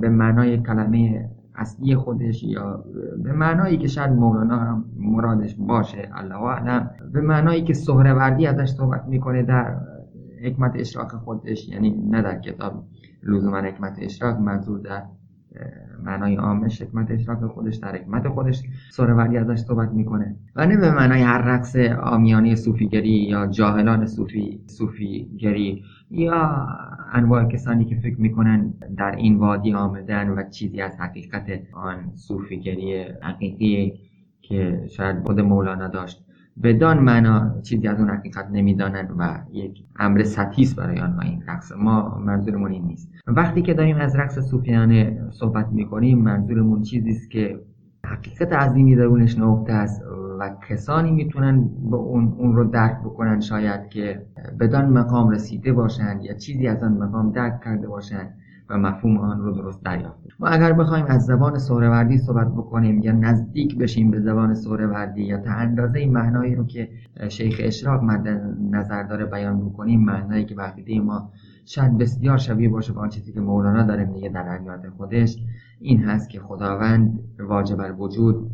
به 0.00 0.08
معنای 0.08 0.62
کلمه 0.62 1.30
اصلی 1.54 1.96
خودش 1.96 2.42
یا 2.42 2.84
به 3.22 3.32
معنایی 3.32 3.78
که 3.78 3.88
شاید 3.88 4.10
مولانا 4.10 4.56
هم 4.58 4.84
مرادش 4.96 5.54
باشه 5.58 6.10
الله 6.14 6.42
اعلم. 6.42 6.90
به 7.12 7.20
معنایی 7.20 7.64
که 7.64 7.74
سهروردی 7.74 8.46
ازش 8.46 8.68
صحبت 8.68 9.04
می‌کنه 9.06 9.42
در 9.42 9.76
حکمت 10.44 10.72
اشراق 10.74 11.12
خودش 11.12 11.68
یعنی 11.68 11.90
نه 12.10 12.22
در 12.22 12.40
کتاب 12.40 12.84
لزوما 13.22 13.60
حکمت 13.60 13.96
اشراق 13.98 14.40
منظور 14.40 14.80
در 14.80 15.02
معنای 16.04 16.36
عامش 16.36 16.82
حکمت 16.82 17.10
اشراق 17.10 17.46
خودش 17.46 17.76
در 17.76 17.96
حکمت 17.96 18.28
خودش 18.28 18.62
سهروردی 18.90 19.36
ازش 19.36 19.58
صحبت 19.58 19.90
می‌کنه. 19.90 20.36
و 20.56 20.66
نه 20.66 20.76
به 20.76 20.90
معنای 20.90 21.22
هر 21.22 21.38
رقص 21.38 21.76
آمیانی 22.02 22.56
صوفیگری 22.56 23.10
یا 23.10 23.46
جاهلان 23.46 24.06
صوفی 24.06 24.60
صوفیگری 24.66 25.84
یا 26.10 26.68
انواع 27.12 27.44
کسانی 27.44 27.84
که 27.84 27.96
فکر 27.96 28.20
می‌کنن 28.20 28.74
در 28.96 29.16
این 29.16 29.36
وادی 29.36 29.72
آمدن 29.72 30.28
و 30.28 30.50
چیزی 30.50 30.80
از 30.80 30.96
حقیقت 31.00 31.46
آن 31.74 32.12
صوفیگری 32.14 33.02
حقیقی 33.02 33.92
که 34.42 34.86
شاید 34.96 35.22
خود 35.22 35.40
مولانا 35.40 35.88
داشت. 35.88 36.23
بدان 36.62 36.98
معنا 36.98 37.60
چیزی 37.62 37.88
از 37.88 38.00
اون 38.00 38.10
حقیقت 38.10 38.48
نمی‌دانند 38.52 39.14
و 39.18 39.38
یک 39.52 39.84
امر 39.96 40.22
سطحی 40.22 40.68
برای 40.76 41.00
آنها 41.00 41.20
این 41.20 41.42
رقص. 41.48 41.72
ما 41.72 42.18
منظورمون 42.26 42.70
این 42.70 42.84
نیست. 42.84 43.10
وقتی 43.26 43.62
که 43.62 43.74
داریم 43.74 43.96
از 43.96 44.16
رقص 44.16 44.38
صوفیانه 44.38 45.28
صحبت 45.30 45.68
می‌کنیم 45.72 46.18
منظورمون 46.18 46.82
چیزی 46.82 47.10
است 47.10 47.30
که 47.30 47.60
حقیقت 48.06 48.52
عظیمی 48.52 48.96
درونش 48.96 49.38
نهفته 49.38 49.72
است 49.72 50.02
و 50.40 50.50
کسانی 50.68 51.10
می‌تونن 51.10 51.68
به 51.90 51.96
اون, 51.96 52.34
اون 52.38 52.56
رو 52.56 52.64
درک 52.64 53.00
بکنن 53.00 53.40
شاید 53.40 53.88
که 53.88 54.26
بدان 54.60 54.88
مقام 54.88 55.30
رسیده 55.30 55.72
باشند 55.72 56.24
یا 56.24 56.34
چیزی 56.34 56.66
از 56.66 56.82
آن 56.82 56.92
مقام 56.92 57.32
درک 57.32 57.60
کرده 57.64 57.88
باشند. 57.88 58.34
و 58.68 58.78
مفهوم 58.78 59.18
آن 59.18 59.40
رو 59.40 59.52
درست 59.52 59.84
دریافت. 59.84 60.18
ما 60.40 60.46
اگر 60.46 60.72
بخوایم 60.72 61.06
از 61.08 61.24
زبان 61.24 61.58
سهروردی 61.58 62.18
صحبت 62.18 62.48
بکنیم 62.48 62.98
یا 62.98 63.12
نزدیک 63.12 63.78
بشیم 63.78 64.10
به 64.10 64.20
زبان 64.20 64.54
سهروردی 64.54 65.22
یا 65.22 65.38
تا 65.38 65.50
اندازه 65.50 65.98
این 65.98 66.12
معنایی 66.12 66.54
رو 66.54 66.66
که 66.66 66.88
شیخ 67.28 67.60
اشراق 67.62 68.02
مد 68.02 68.28
نظر 68.70 69.02
داره 69.02 69.24
بیان 69.24 69.68
بکنیم 69.68 70.04
معنایی 70.04 70.44
که 70.44 70.54
بقیده 70.54 71.00
ما 71.00 71.30
شاید 71.64 71.98
بسیار 71.98 72.38
شبیه 72.38 72.68
باشه 72.68 72.92
با 72.92 73.00
آن 73.00 73.08
چیزی 73.08 73.32
که 73.32 73.40
مولانا 73.40 73.82
داره 73.82 74.04
میگه 74.04 74.28
در 74.28 74.56
ابیات 74.56 74.88
خودش 74.88 75.38
این 75.80 76.04
هست 76.04 76.30
که 76.30 76.40
خداوند 76.40 77.18
واجب 77.38 77.80
الوجود 77.80 78.50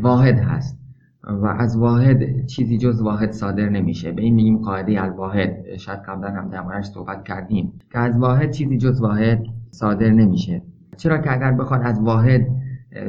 واحد 0.00 0.38
هست. 0.38 0.85
و 1.26 1.46
از 1.46 1.76
واحد 1.76 2.46
چیزی 2.46 2.78
جز 2.78 3.02
واحد 3.02 3.32
صادر 3.32 3.68
نمیشه. 3.68 4.12
به 4.12 4.22
این 4.22 4.34
میگیم 4.34 4.58
قاعده 4.58 5.02
الواحد. 5.02 5.76
شاید 5.76 5.98
قبلا 5.98 6.30
هم 6.30 6.48
دربارش 6.48 6.84
صحبت 6.84 7.24
کردیم 7.24 7.72
که 7.92 7.98
از 7.98 8.18
واحد 8.18 8.50
چیزی 8.50 8.78
جز 8.78 9.00
واحد 9.00 9.46
صادر 9.70 10.10
نمیشه. 10.10 10.62
چرا 10.96 11.18
که 11.18 11.32
اگر 11.32 11.52
بخواد 11.52 11.80
از 11.84 12.00
واحد 12.00 12.46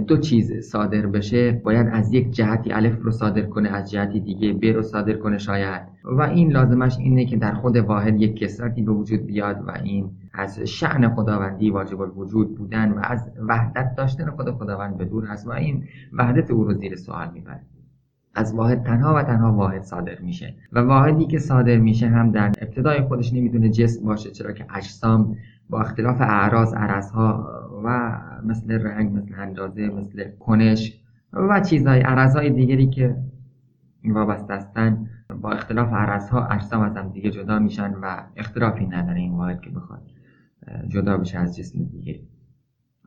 دو 0.07 0.17
چیز 0.17 0.53
صادر 0.53 1.05
بشه 1.05 1.51
باید 1.51 1.88
از 1.91 2.13
یک 2.13 2.31
جهتی 2.31 2.71
الف 2.71 3.01
رو 3.01 3.12
صادر 3.12 3.41
کنه 3.41 3.69
از 3.69 3.91
جهتی 3.91 4.19
دیگه 4.19 4.53
ب 4.53 4.65
رو 4.65 4.81
صادر 4.81 5.13
کنه 5.13 5.38
شاید. 5.38 5.81
و 6.03 6.21
این 6.21 6.51
لازمش 6.51 6.97
اینه 6.97 7.25
که 7.25 7.38
در 7.38 7.53
خود 7.53 7.77
واحد 7.77 8.21
یک 8.21 8.36
کسرتی 8.36 8.81
به 8.81 8.91
وجود 8.91 9.25
بیاد 9.25 9.57
و 9.67 9.71
این 9.83 10.09
از 10.33 10.59
شعن 10.59 11.09
خداوندی 11.09 11.69
واجب 11.69 12.01
الوجود 12.01 12.57
بودن 12.57 12.91
و 12.91 13.00
از 13.03 13.31
وحدت 13.47 13.95
داشتن 13.97 14.29
خود 14.29 14.51
خداوند 14.51 14.97
به 14.97 15.05
دور 15.05 15.25
هست 15.25 15.47
و 15.47 15.51
این 15.51 15.83
وحدت 16.13 16.51
او 16.51 16.63
رو 16.63 16.74
زیر 16.74 16.95
سوال 16.95 17.29
می‌بره. 17.33 17.62
از 18.38 18.53
واحد 18.53 18.84
تنها 18.84 19.15
و 19.15 19.24
تنها 19.24 19.53
واحد 19.53 19.84
صادر 19.84 20.20
میشه. 20.20 20.53
و 20.72 20.79
واحدی 20.79 21.27
که 21.27 21.39
صادر 21.39 21.77
میشه 21.77 22.08
هم 22.08 22.32
در 22.32 22.51
ابتدای 22.62 23.01
خودش 23.01 23.34
نمی‌تونه 23.34 23.70
جسم 23.70 24.06
باشه 24.06 24.32
چرا 24.32 24.51
که 24.51 24.65
اجسام 24.75 25.36
با 25.70 25.82
اختلاف 25.82 26.22
اعراض 26.22 26.74
عرضها 26.74 27.50
و 27.84 28.20
مثل 28.46 28.72
رنگ 28.72 29.17
مثل 29.17 29.34
اندازه 29.38 29.89
مثل 29.89 30.29
کنش 30.39 31.01
و 31.34 31.60
چیزهای 31.60 32.01
عرضهای 32.01 32.50
دیگری 32.50 32.89
که 32.89 33.15
وابسته 34.06 34.53
هستن 34.53 35.10
با 35.41 35.51
اختلاف 35.51 35.94
عرضها 35.94 36.46
اجسام 36.46 36.82
از 36.82 36.98
هم 36.98 37.10
دیگه 37.10 37.32
جدا 37.32 37.60
میشن 37.60 37.94
و 37.94 38.24
اختلافی 38.36 38.86
نداره 38.86 39.20
این 39.20 39.34
واحد 39.34 39.62
که 39.62 39.70
بخواد 39.70 40.01
جدا 40.88 41.17
بشه 41.17 41.39
از 41.39 41.58
جسم 41.58 41.84
دیگه. 41.84 42.20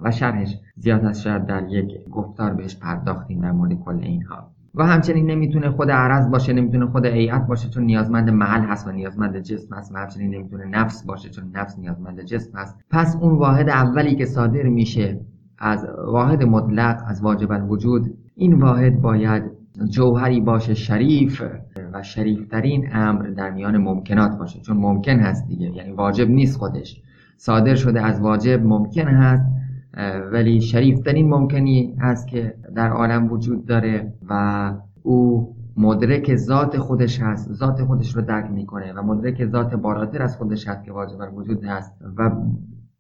و 0.00 0.10
شرحش 0.10 0.56
زیاد 0.76 1.04
از 1.04 1.22
شاید 1.22 1.46
در 1.46 1.68
یک 1.68 2.08
گفتار 2.10 2.54
بهش 2.54 2.76
پرداختیم 2.76 3.40
در 3.40 3.52
مورد 3.52 3.74
کل 3.74 3.98
اینها. 4.02 4.50
و 4.74 4.86
همچنین 4.86 5.30
نمی‌تونه 5.30 5.70
خود 5.70 5.90
عرض 5.90 6.30
باشه 6.30 6.52
نمی‌تونه 6.52 6.86
خود 6.86 7.06
ایت 7.06 7.46
باشه 7.46 7.68
چون 7.68 7.84
نیازمند 7.84 8.30
محل 8.30 8.64
هست 8.64 8.86
و 8.86 8.92
نیازمند 8.92 9.38
جسم 9.38 9.74
هست 9.74 9.94
و 9.94 9.98
همچنین 9.98 10.34
نمی‌تونه 10.34 10.64
نفس 10.64 11.04
باشه 11.04 11.28
چون 11.28 11.44
نفس 11.54 11.78
نیازمند 11.78 12.20
جسم 12.20 12.58
هست. 12.58 12.76
پس 12.90 13.16
اون 13.20 13.38
واحد 13.38 13.68
اولی 13.68 14.16
که 14.16 14.24
صادر 14.24 14.62
میشه 14.62 15.20
از 15.58 15.86
واحد 16.06 16.42
مطلق 16.42 17.02
از 17.06 17.22
واجب 17.22 17.52
الوجود 17.52 18.14
این 18.34 18.54
واحد 18.54 19.00
باید 19.00 19.42
جوهری 19.90 20.40
باشه 20.40 20.74
شریف 20.74 21.42
و 21.92 22.02
شریفترین 22.02 22.88
امر 22.92 23.22
در 23.22 23.50
میان 23.50 23.76
ممکنات 23.76 24.38
باشه. 24.38 24.60
چون 24.60 24.76
ممکن 24.76 25.18
هست 25.20 25.48
دیگه 25.48 25.76
یعنی 25.76 25.92
واجب 25.92 26.28
نیست 26.28 26.58
خودش. 26.58 27.02
صادر 27.36 27.74
شده 27.74 28.02
از 28.02 28.20
واجب 28.20 28.66
ممکن 28.66 29.08
هست. 29.08 29.46
ولی 30.32 30.60
شریفترین 30.60 31.28
ممکنی 31.28 31.96
هست 31.98 32.28
که 32.28 32.54
در 32.74 32.88
عالم 32.90 33.32
وجود 33.32 33.66
داره 33.66 34.12
و 34.28 34.72
او 35.02 35.54
مدرک 35.76 36.36
ذات 36.36 36.78
خودش 36.78 37.20
هست 37.20 37.52
ذات 37.52 37.84
خودش 37.84 38.16
رو 38.16 38.22
درک 38.22 38.50
می‌کنه 38.50 38.92
و 38.92 39.02
مدرک 39.02 39.46
ذات 39.46 39.74
بالاتر 39.74 40.22
از 40.22 40.36
خودش 40.36 40.68
هست 40.68 40.84
که 40.84 40.92
واجب 40.92 41.18
وجود 41.34 41.64
هست 41.64 41.92
و 42.16 42.30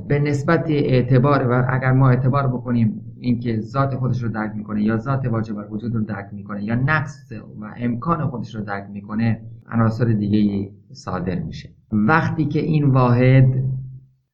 به 0.08 0.18
نسبت 0.18 0.64
اعتبار 0.68 1.50
و 1.50 1.66
اگر 1.68 1.92
ما 1.92 2.08
اعتبار 2.08 2.46
بکنیم 2.46 3.00
اینکه 3.18 3.60
ذات 3.60 3.94
خودش 3.94 4.22
رو 4.22 4.28
درک 4.28 4.52
می‌کنه 4.56 4.82
یا 4.82 4.96
ذات 4.96 5.26
واجب 5.26 5.72
وجود 5.72 5.94
رو 5.94 6.00
درک 6.00 6.26
می‌کنه 6.32 6.64
یا 6.64 6.74
نقص 6.74 7.32
و 7.60 7.64
امکان 7.76 8.26
خودش 8.26 8.54
رو 8.54 8.64
درک 8.64 8.86
می‌کنه 8.92 9.40
عناصر 9.72 10.04
دیگه 10.04 10.70
صادر 10.92 11.38
میشه. 11.38 11.70
وقتی 11.92 12.44
که 12.44 12.60
این 12.60 12.84
واحد 12.84 13.64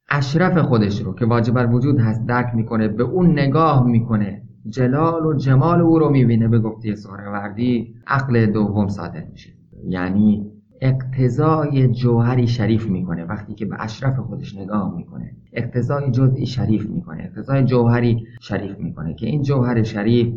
اشرف 0.09 0.57
خودش 0.57 1.01
رو 1.01 1.15
که 1.15 1.25
واجب 1.25 1.53
بر 1.53 1.73
وجود 1.73 1.99
هست 1.99 2.25
درک 2.25 2.55
می‌کنه 2.55 2.87
به 2.87 3.03
اون 3.03 3.31
نگاه 3.31 3.87
می‌کنه. 3.87 4.41
جلال 4.69 5.25
و 5.25 5.33
جمال 5.33 5.81
او 5.81 5.99
رو 5.99 6.09
می‌بینه 6.09 6.47
به 6.47 6.59
گفته 6.59 6.95
سهروردی 6.95 7.95
عقل 8.07 8.45
دوم 8.45 8.87
صادر 8.87 9.23
میشه. 9.31 9.49
یعنی 9.87 10.51
اقتضای 10.81 11.87
جوهری 11.87 12.47
شریف 12.47 12.89
می‌کنه 12.89 13.23
وقتی 13.23 13.53
که 13.53 13.65
به 13.65 13.75
اشرف 13.79 14.19
خودش 14.19 14.55
نگاه 14.57 14.95
می‌کنه. 14.95 15.31
اقتضای 15.53 16.11
جزئی 16.11 16.45
شریف 16.45 16.89
می‌کنه 16.89 17.23
اقتضای 17.23 17.63
جوهری 17.63 18.27
شریف 18.41 18.79
می‌کنه 18.79 19.13
که 19.13 19.25
این 19.25 19.41
جوهر 19.41 19.83
شریف 19.83 20.33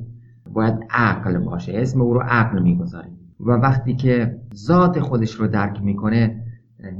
باید 0.52 0.74
عقل 0.90 1.38
باشه 1.38 1.72
اسم 1.74 2.00
او 2.00 2.14
رو 2.14 2.20
عقل 2.20 2.62
می‌گذاریم 2.62 3.18
و 3.40 3.50
وقتی 3.50 3.94
که 3.94 4.40
ذات 4.54 5.00
خودش 5.00 5.34
رو 5.34 5.46
درک 5.46 5.82
می‌کنه 5.82 6.42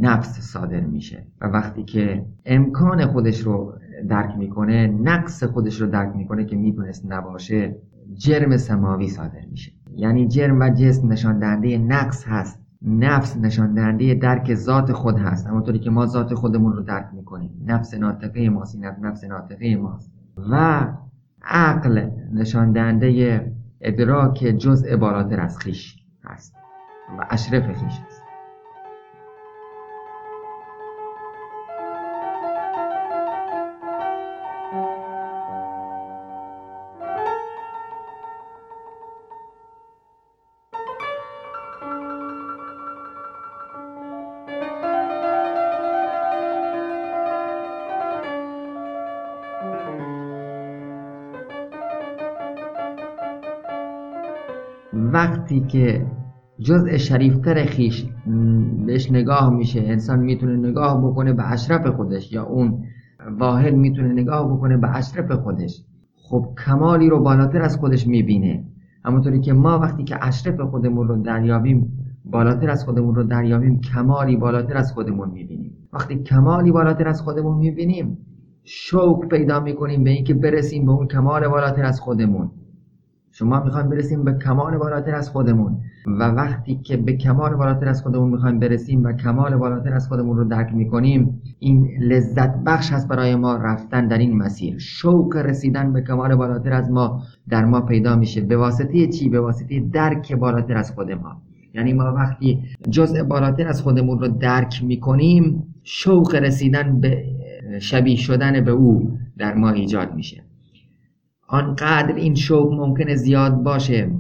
نفس 0.00 0.40
صادر 0.40 0.80
میشه. 0.80 1.26
و 1.40 1.46
وقتی 1.46 1.84
که 1.84 2.25
امکان 2.46 3.06
خودش 3.06 3.40
رو 3.40 3.75
درک 4.08 4.37
می‌کنه 4.38 4.87
نقص 4.87 5.44
خودش 5.44 5.80
رو 5.80 5.87
درک 5.87 6.16
می‌کنه 6.16 6.44
که 6.44 6.56
می‌تونست 6.56 7.12
نباشه 7.12 7.76
جرم 8.14 8.56
سماوی 8.56 9.08
صادر 9.08 9.46
میشه. 9.50 9.72
یعنی 9.96 10.28
جرم 10.28 10.60
و 10.60 10.70
جسم 10.70 11.12
نشان 11.12 11.38
دهنده 11.38 11.78
نقص 11.78 12.25
هست. 12.28 12.60
نفس 12.82 13.37
نشان 13.37 13.75
دهنده 13.75 14.14
درک 14.14 14.54
ذات 14.54 14.92
خود 14.92 15.18
هست. 15.18 15.46
همونطوری 15.46 15.78
که 15.78 15.90
ما 15.90 16.06
ذات 16.06 16.34
خودمون 16.34 16.72
رو 16.72 16.82
درک 16.82 17.06
می‌کنیم. 17.12 17.50
نفس 17.66 17.94
ناطقه 17.94 18.49
ماست. 18.49 18.78
نفس 19.00 19.25
ناطقه 19.25 19.76
ماست. 19.76 20.12
و 20.50 20.87
عقل 21.42 22.10
نشان 22.32 22.72
دهنده 22.72 23.52
ادراک 23.80 24.38
جزء 24.38 24.96
بالاتر 24.96 25.40
از 25.40 25.58
خیش 25.58 25.96
هست. 26.25 26.54
و 27.18 27.26
اشرف 27.30 27.66
خیش 27.66 27.99
هست. 28.06 28.20
وقتی 54.92 55.61
که 55.61 56.06
جزء 56.59 56.97
شریفتر 56.97 57.64
خیش 57.64 58.06
بهش 58.87 59.12
نگاه 59.12 59.50
میشه 59.50 59.80
انسان 59.80 60.18
می‌تونه 60.18 60.56
نگاه 60.56 61.04
بکنه 61.04 61.32
به 61.32 61.52
اشرف 61.52 61.87
خودش 61.87 62.32
یا 62.32 62.44
اون 62.44 62.85
واحد 63.38 63.75
می‌تونه 63.75 64.12
نگاه 64.12 64.56
بکنه 64.56 64.76
به 64.76 64.97
اشرف 64.97 65.32
خودش. 65.32 65.85
خب 66.16 66.47
کمالی 66.66 67.09
رو 67.09 67.20
بالاتر 67.20 67.62
از 67.62 67.76
خودش 67.76 68.06
می‌بینه. 68.06 68.64
همونطوری 69.04 69.40
که 69.40 69.52
ما 69.52 69.78
وقتی 69.78 70.04
که 70.04 70.16
اشرف 70.26 70.61
خودمون 70.61 71.09
رو 71.09 71.23
دریابیم 71.23 71.92
بالاتر 72.25 72.70
از 72.70 72.85
خودمون 72.85 73.14
رو 73.14 73.23
دریابیم 73.23 73.80
کمالی 73.80 74.37
بالاتر 74.37 74.76
از 74.76 74.92
خودمون 74.92 75.30
می‌بینیم. 75.30 75.73
وقتی 75.92 76.23
کمالی 76.23 76.73
بالاتر 76.73 77.09
از 77.09 77.23
خودمون 77.23 77.59
می‌بینیم 77.59 78.18
شوق 78.64 79.28
پیدا 79.28 79.61
می‌کنیم 79.61 80.04
به 80.04 80.11
اینکه 80.11 80.35
برسیم 80.35 80.87
به 80.87 80.92
اون 80.92 81.06
کمال 81.06 81.49
بالاتر 81.49 81.85
از 81.85 82.00
خودمون. 82.00 82.50
شما 83.40 83.64
می‌خوایم 83.64 83.88
برسیم 83.88 84.25
به 84.25 84.32
کمال 84.32 84.78
بالاتر 84.78 85.14
از 85.14 85.30
خودمون. 85.30 85.78
و 86.06 86.23
وقتی 86.23 86.76
که 86.76 86.97
به 86.97 87.12
کمال 87.12 87.54
بالاتر 87.54 87.88
از 87.88 88.02
خودمون 88.02 88.30
می‌خوایم 88.30 88.59
برسیم 88.59 89.04
و 89.04 89.12
کمال 89.12 89.56
بالاتر 89.56 89.94
از 89.94 90.09
خودمون 90.09 90.37
رو 90.37 90.44
درک 90.44 90.75
می‌کنیم 90.75 91.42
این 91.59 91.88
لذت 92.00 92.54
بخش 92.66 92.92
هست 92.92 93.09
برای 93.09 93.35
ما 93.35 93.56
رفتن 93.56 94.09
در 94.09 94.18
این 94.18 94.37
مسیر. 94.37 94.78
شوق 94.78 95.37
رسیدن 95.37 95.92
به 95.92 96.02
کمال 96.02 96.35
بالاتر 96.35 96.73
از 96.73 96.90
ما 96.90 97.23
در 97.49 97.64
ما 97.64 97.80
پیدا 97.80 98.16
میشه. 98.16 98.40
به 98.40 98.56
واسطه 98.56 99.06
چی؟ 99.06 99.28
به 99.28 99.40
واسطه 99.40 99.80
درک 99.80 100.32
بالاتر 100.32 100.76
از 100.76 100.90
خود 100.90 101.12
ما. 101.12 101.42
یعنی 101.75 101.92
ما 101.92 102.14
وقتی 102.14 102.62
جزء 102.90 103.25
بالاتر 103.25 103.68
از 103.68 103.82
خودمون 103.82 104.18
رو 104.18 104.28
درک 104.28 104.85
می‌کنیم 104.85 105.75
شوق 105.82 106.35
رسیدن 106.35 107.00
به 107.00 107.25
شبیه 107.80 108.16
شدن 108.16 108.64
به 108.64 108.70
او 108.70 109.18
در 109.38 109.54
ما 109.54 109.70
ایجاد 109.70 110.14
میشه. 110.14 110.42
آنقدر 111.52 112.14
این 112.14 112.35
شوق 112.35 112.73
ممکنه 112.73 113.14
زیاد 113.14 113.62
باشه 113.62 114.11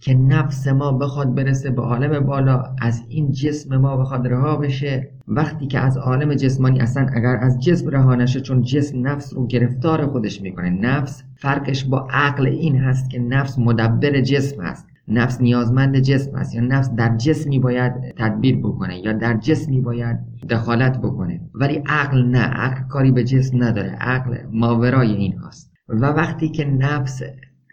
که 0.00 0.14
نفس 0.14 0.68
ما 0.68 0.92
بخواد 0.92 1.34
برسه 1.34 1.70
به 1.70 1.82
عالم 1.82 2.26
بالا 2.26 2.62
از 2.80 3.02
این 3.08 3.32
جسم 3.32 3.76
ما 3.76 3.96
بخواد 3.96 4.26
رها 4.26 4.56
بشه. 4.56 5.10
وقتی 5.28 5.66
که 5.66 5.78
از 5.78 5.96
عالم 5.96 6.34
جسمانی 6.34 6.80
اصلا 6.80 7.06
اگر 7.12 7.36
از 7.40 7.60
جسم 7.60 7.88
رها 7.88 8.14
نشه 8.14 8.40
چون 8.40 8.62
جسم 8.62 9.08
نفس 9.08 9.34
رو 9.34 9.46
گرفتار 9.46 10.06
خودش 10.06 10.42
می‌کنه. 10.42 10.70
نفس 10.70 11.22
فرقش 11.36 11.84
با 11.84 12.08
عقل 12.10 12.46
این 12.46 12.76
هست 12.76 13.10
که 13.10 13.18
نفس 13.18 13.58
مدبر 13.58 14.20
جسم 14.20 14.62
هست. 14.62 14.86
نفس 15.08 15.40
نیازمند 15.40 15.98
جسم 15.98 16.34
است 16.34 16.54
یا 16.54 16.60
نفس 16.60 16.90
در 16.90 17.16
جسمی 17.16 17.58
باید 17.58 17.92
تدبیر 18.16 18.56
بکنه 18.56 18.98
یا 18.98 19.12
در 19.12 19.36
جسمی 19.36 19.80
باید 19.80 20.18
دخالت 20.50 20.98
بکنه. 20.98 21.40
ولی 21.54 21.82
عقل 21.86 22.22
نه. 22.22 22.42
عقل 22.42 22.82
کاری 22.88 23.10
به 23.10 23.24
جسم 23.24 23.64
نداره. 23.64 23.90
عقل 23.90 24.36
ماورای 24.52 25.12
این 25.12 25.38
هست 25.38 25.69
و 25.90 26.06
وقتی 26.06 26.48
که 26.48 26.64
نفس 26.64 27.22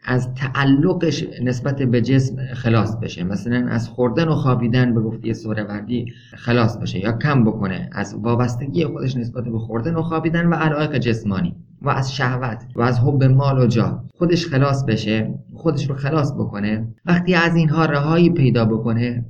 از 0.05 0.33
تعلقش 0.33 1.23
نسبت 1.43 1.81
به 1.81 2.01
جسم 2.01 2.53
خلاص 2.53 2.95
بشه 2.95 3.23
مثلا 3.23 3.67
از 3.69 3.89
خوردن 3.89 4.27
و 4.27 4.35
خوابیدن 4.35 4.93
به 4.93 5.01
گفتی 5.01 5.33
سوروردی 5.33 6.05
خلاص 6.35 6.77
بشه 6.77 6.99
یا 6.99 7.11
کم 7.11 7.43
بکنه 7.43 7.89
از 7.91 8.15
وابستگی 8.21 8.85
خودش 8.85 9.17
نسبت 9.17 9.43
به 9.43 9.59
خوردن 9.59 9.95
و 9.95 10.01
خوابیدن 10.01 10.45
و 10.45 10.53
علایق 10.53 10.97
جسمانی 10.97 11.55
و 11.81 11.89
از 11.89 12.15
شهوت 12.15 12.65
و 12.75 12.81
از 12.81 12.99
حب 12.99 13.23
مال 13.23 13.59
و 13.59 13.67
جا 13.67 14.03
خودش 14.17 14.47
خلاص 14.47 14.83
بشه 14.83 15.33
خودش 15.53 15.89
رو 15.89 15.95
خلاص 15.95 16.33
بکنه 16.33 16.87
وقتی 17.05 17.35
از 17.35 17.55
اینها 17.55 17.85
رهایی 17.85 18.29
پیدا 18.29 18.65
بکنه 18.65 19.25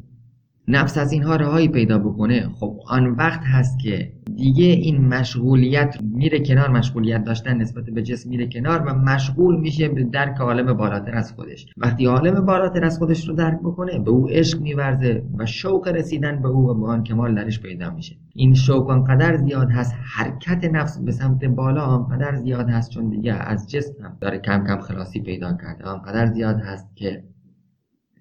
نفس 0.69 0.97
از 0.97 1.11
اینها 1.11 1.35
رهایی 1.35 1.67
پیدا 1.67 1.97
بکنه. 1.97 2.49
خب 2.59 2.79
آن 2.87 3.07
وقت 3.07 3.41
هست 3.43 3.79
که 3.79 4.11
دیگه 4.35 4.65
این 4.65 5.07
مشغولیت 5.07 5.97
میره 6.01 6.39
کنار 6.39 6.69
مشغولیت 6.69 7.23
داشتن 7.23 7.57
نسبت 7.57 7.85
به 7.85 8.03
جسم 8.03 8.29
میره 8.29 8.47
کنار 8.47 8.79
و 8.81 8.93
مشغول 8.93 9.59
میشه 9.59 9.89
به 9.89 10.03
درک 10.03 10.37
عالم 10.37 10.73
بالاتر 10.73 11.15
از 11.15 11.31
خودش. 11.31 11.65
وقتی 11.77 12.05
عالم 12.05 12.45
بالاتر 12.45 12.85
از 12.85 12.97
خودش 12.97 13.27
رو 13.27 13.35
درک 13.35 13.59
بکنه 13.59 13.99
به 13.99 14.11
او 14.11 14.29
عشق 14.29 14.61
میورزه 14.61 15.23
و 15.37 15.45
شوق 15.45 15.87
رسیدن 15.87 16.41
به 16.41 16.47
او 16.47 16.69
و 16.69 16.73
به 16.73 16.87
آن 16.87 17.03
کمال 17.03 17.35
درش 17.35 17.59
پیدا 17.59 17.89
میشه. 17.89 18.15
این 18.33 18.53
شوق 18.53 18.89
آنقدر 18.89 19.37
زیاد 19.37 19.71
هست 19.71 19.95
حرکت 20.15 20.65
نفس 20.65 20.97
به 20.97 21.11
سمت 21.11 21.45
بالا 21.45 21.81
آنقدر 21.81 22.35
زیاد 22.35 22.69
هست 22.69 22.91
چون 22.91 23.09
دیگه 23.09 23.33
از 23.33 23.69
جسم 23.69 24.03
هم 24.03 24.17
داره 24.21 24.39
کم 24.39 24.63
کم 24.67 24.81
خلاصی 24.81 25.19
پیدا 25.19 25.57
کرده. 25.61 25.83
آنقدر 25.83 26.25
زیاد 26.25 26.59
هست 26.59 26.95
که 26.95 27.23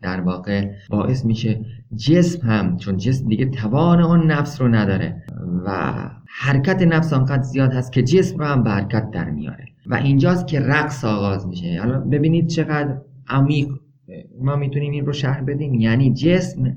در 0.02 0.20
واقع 0.20 0.70
باعث 0.90 1.24
میشه 1.24 1.60
جسم 1.96 2.48
هم 2.48 2.76
چون 2.76 2.96
جسم 2.96 3.28
دیگه 3.28 3.46
توان 3.46 4.00
آن 4.00 4.30
نفس 4.30 4.60
رو 4.60 4.68
نداره 4.68 5.22
و 5.66 5.92
حرکت 6.26 6.82
نفس 6.82 7.12
آنقدر 7.12 7.42
زیاد 7.42 7.72
هست 7.72 7.92
که 7.92 8.02
جسم 8.02 8.38
رو 8.38 8.44
هم 8.44 8.62
به 8.62 8.70
حرکت 8.70 9.10
در 9.10 9.30
میاره. 9.30 9.64
و 9.86 9.94
اینجاست 9.94 10.46
که 10.46 10.60
رقص 10.60 11.04
آغاز 11.04 11.46
میشه. 11.46 11.78
حالا 11.80 12.00
ببینید 12.00 12.46
چقدر 12.46 12.98
عمیق. 13.28 13.68
ما 14.40 14.56
می‌تونیم 14.56 14.92
این 14.92 15.06
رو 15.06 15.12
شهر 15.12 15.40
بدیم. 15.40 15.74
یعنی 15.74 16.12
جسم 16.12 16.76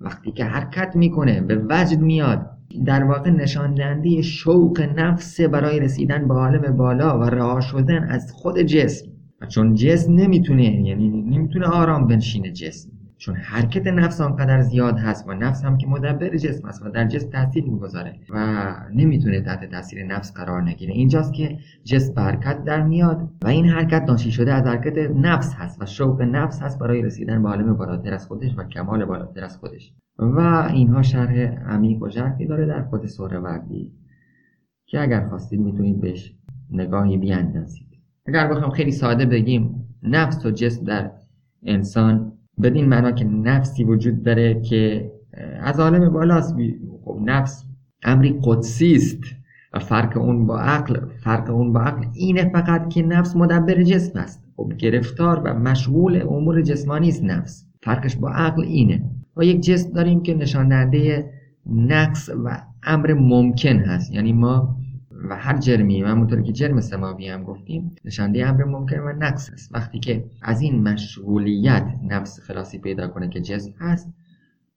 وقتی 0.00 0.32
که 0.32 0.44
حرکت 0.44 0.96
می‌کنه 0.96 1.40
به 1.40 1.66
وجد 1.70 2.00
میاد 2.00 2.50
در 2.84 3.04
واقع 3.04 3.30
نشان 3.30 3.74
دهنده 3.74 4.22
شوق 4.22 4.80
نفس 4.96 5.40
برای 5.40 5.80
رسیدن 5.80 6.28
به 6.28 6.34
عالم 6.34 6.76
بالا 6.76 7.18
و 7.18 7.22
رها 7.22 7.60
شدن 7.60 8.04
از 8.04 8.32
خود 8.32 8.58
جسم. 8.58 9.09
چون 9.48 9.74
جسم 9.74 10.14
نمی‌تونه 10.14 10.64
یعنی 10.64 11.08
نمی‌تونه 11.08 11.66
آرام 11.66 12.06
بنشینه 12.06 12.52
جسم. 12.52 12.90
چون 13.18 13.34
حرکت 13.34 13.86
نفس 13.86 14.20
آنقدر 14.20 14.60
زیاد 14.60 14.98
هست 14.98 15.28
و 15.28 15.32
نفس 15.32 15.64
هم 15.64 15.78
که 15.78 15.86
مدبر 15.86 16.36
جسم 16.36 16.68
است 16.68 16.86
و 16.86 16.88
در 16.88 17.06
جسم 17.06 17.30
تاثیر 17.30 17.64
می‌گذاره 17.64 18.14
و 18.30 18.64
نمی‌تونه 18.94 19.40
تحت 19.40 19.70
تاثیر 19.70 20.06
نفس 20.06 20.32
قرار 20.32 20.62
نگیره. 20.62 20.94
اینجاست 20.94 21.34
که 21.34 21.58
جسم 21.84 22.14
به 22.14 22.20
حرکت 22.20 22.64
در 22.64 22.82
میاد 22.82 23.28
و 23.42 23.48
این 23.48 23.66
حرکت 23.66 24.04
ناشی 24.08 24.32
شده 24.32 24.52
از 24.52 24.66
حرکت 24.66 25.10
نفس 25.16 25.54
هست 25.54 25.82
و 25.82 25.86
شوق 25.86 26.22
نفس 26.22 26.62
هست 26.62 26.78
برای 26.78 27.02
رسیدن 27.02 27.42
به 27.42 27.48
عالم 27.48 27.74
بالاتر 27.74 28.14
از 28.14 28.26
خودش 28.26 28.50
و 28.56 28.64
کمال 28.64 29.04
بالاتر 29.04 29.44
از 29.44 29.56
خودش. 29.56 29.92
و 30.18 30.68
اینها 30.72 31.02
شرح 31.02 31.38
عمیق 31.74 32.02
و 32.02 32.08
ژرفی 32.08 32.46
داره 32.46 32.66
در 32.66 32.82
خود 32.82 33.06
سوره 33.06 33.38
وردی 33.38 33.92
که 34.86 35.00
اگر 35.00 35.26
خواستید 35.28 35.60
می‌تونید 35.60 36.00
بهش 36.00 36.34
نگاهی 36.70 37.16
بیاندازید. 37.16 37.89
اگر 38.30 38.48
بخوام 38.48 38.70
خیلی 38.70 38.92
ساده 38.92 39.26
بگیم 39.26 39.88
نفس 40.02 40.46
و 40.46 40.50
جسم 40.50 40.84
در 40.84 41.10
انسان 41.66 42.32
بدین 42.62 42.88
معنا 42.88 43.12
که 43.12 43.24
نفسی 43.24 43.84
وجود 43.84 44.22
داره 44.22 44.60
که 44.60 45.10
از 45.60 45.80
عالم 45.80 46.12
بالاست. 46.12 46.56
خب 47.04 47.20
نفس 47.24 47.64
امری 48.02 48.38
قدسی 48.42 48.94
است 48.94 49.18
و 49.72 49.78
فرق 49.78 50.16
اون 50.16 50.46
با 50.46 50.58
عقل 50.58 51.00
فرق 51.24 51.50
اون 51.50 51.72
با 51.72 51.80
عقل 51.80 52.04
اینه 52.14 52.50
فقط 52.52 52.88
که 52.88 53.02
نفس 53.02 53.36
مدبر 53.36 53.82
جسم 53.82 54.18
است. 54.18 54.44
خب 54.56 54.72
گرفتار 54.78 55.42
و 55.44 55.54
مشغول 55.54 56.22
امور 56.22 56.62
جسمانی 56.62 57.08
است 57.08 57.24
نفس. 57.24 57.66
فرقش 57.82 58.16
با 58.16 58.30
عقل 58.30 58.62
اینه. 58.62 59.02
و 59.36 59.44
یک 59.44 59.60
جسم 59.60 59.92
داریم 59.92 60.22
که 60.22 60.34
نشان 60.34 60.68
دهنده 60.68 61.30
نقص 61.66 62.30
و 62.44 62.62
امر 62.82 63.12
ممکن 63.12 63.76
هست. 63.76 64.12
یعنی 64.12 64.32
ما 64.32 64.76
و 65.28 65.36
هر 65.36 65.58
جرمی 65.58 66.02
و 66.02 66.06
همونطور 66.06 66.42
که 66.42 66.52
جرم 66.52 66.80
سماوی 66.80 67.28
هم 67.28 67.42
گفتیم 67.42 67.96
نشانده 68.04 68.46
امر 68.46 68.64
ممکن 68.64 68.98
و 68.98 69.12
نقص 69.12 69.50
است. 69.52 69.74
وقتی 69.74 69.98
که 69.98 70.24
از 70.42 70.60
این 70.60 70.88
مشغولیت 70.88 71.86
نفس 72.08 72.40
خلاصی 72.40 72.78
پیدا 72.78 73.08
کنه 73.08 73.28
که 73.28 73.40
جسم 73.40 73.72
هست 73.78 74.12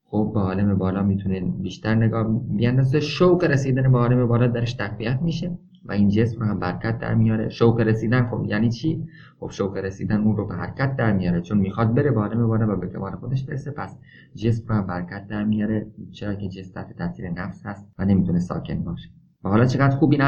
خب 0.06 0.32
به 0.34 0.39
عالم 0.39 0.77
بالا 0.77 1.03
می‌تونه 1.03 1.39
بیشتر 1.39 1.95
نگاه 1.95 2.39
بیاندازه. 2.49 2.99
شوق 2.99 3.43
رسیدن 3.43 3.91
به 3.91 3.97
عالم 3.97 4.27
بالا 4.27 4.47
درش 4.47 4.73
تقویت 4.73 5.19
میشه 5.21 5.58
و 5.86 5.91
این 5.91 6.10
جسم 6.10 6.39
رو 6.39 6.45
هم 6.45 6.60
برکت 6.60 6.99
در 6.99 7.13
میاره. 7.13 7.49
شوق 7.49 7.79
رسیدن 7.79 8.29
خب 8.29 8.45
یعنی 8.47 8.69
چی؟ 8.69 9.03
خب 9.39 9.49
شوق 9.51 9.77
رسیدن 9.77 10.21
اون 10.21 10.38
رو 10.38 10.47
به 10.47 10.56
حرکت 10.56 10.95
در 10.95 11.13
میاره. 11.13 11.41
چون 11.41 11.58
می‌خواد 11.58 11.93
بره 11.95 12.12
بالا 12.12 12.47
بالا 12.47 12.73
و 12.73 12.79
به 12.79 12.88
کمال 12.88 13.15
خودش 13.15 13.43
برسه 13.43 13.71
پس 13.71 13.97
جسم 14.36 14.67
رو 14.67 14.75
هم 14.75 14.88
برکت 14.88 15.27
در 15.27 15.43
میاره. 15.43 15.88
چرا 16.12 16.36
که 16.36 16.49
جسم 16.49 16.73
تحت 16.73 16.97
تاثیر 16.97 17.29
نفس 17.29 17.65
هست 17.65 17.88
و 17.99 18.06
نمی‌تونه 18.06 18.39
ساکن 18.39 18.84
باشه. 18.84 19.10
و 19.43 19.49
حالا 19.49 19.65
چقدر 19.65 19.95
خوب 19.95 20.12
این 20.12 20.21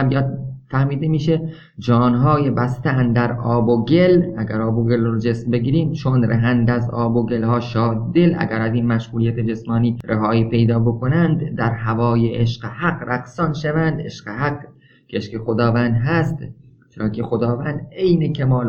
فهمیده 0.69 1.07
میشه. 1.07 1.49
جانهای 1.79 2.51
بسته 2.51 3.13
در 3.13 3.31
آب 3.31 3.69
و 3.69 3.85
گل 3.85 4.33
اگر 4.37 4.61
آب 4.61 4.77
و 4.77 4.83
گل 4.83 5.05
رو 5.05 5.19
جسم 5.19 5.51
بگیریم 5.51 5.91
چون 5.91 6.23
رهند 6.23 6.69
از 6.69 6.89
آب 6.89 7.15
و 7.15 7.25
گل 7.25 7.43
ها 7.43 7.59
شاد 7.59 8.13
دل. 8.13 8.35
اگر 8.39 8.61
از 8.61 8.73
این 8.73 8.87
مشغولیت 8.87 9.39
جسمانی 9.39 9.97
رهایی 10.05 10.43
پیدا 10.43 10.79
بکنند 10.79 11.55
در 11.55 11.71
هوای 11.71 12.35
عشق 12.35 12.65
حق 12.65 13.03
رقصان 13.07 13.53
شوند. 13.53 14.01
عشق 14.01 14.27
حق 14.27 14.59
که 15.07 15.39
خداوند 15.45 15.95
هست 15.95 16.37
چرا 16.89 17.09
که 17.09 17.23
خداوند 17.23 17.87
عین 17.97 18.33
کمال 18.33 18.67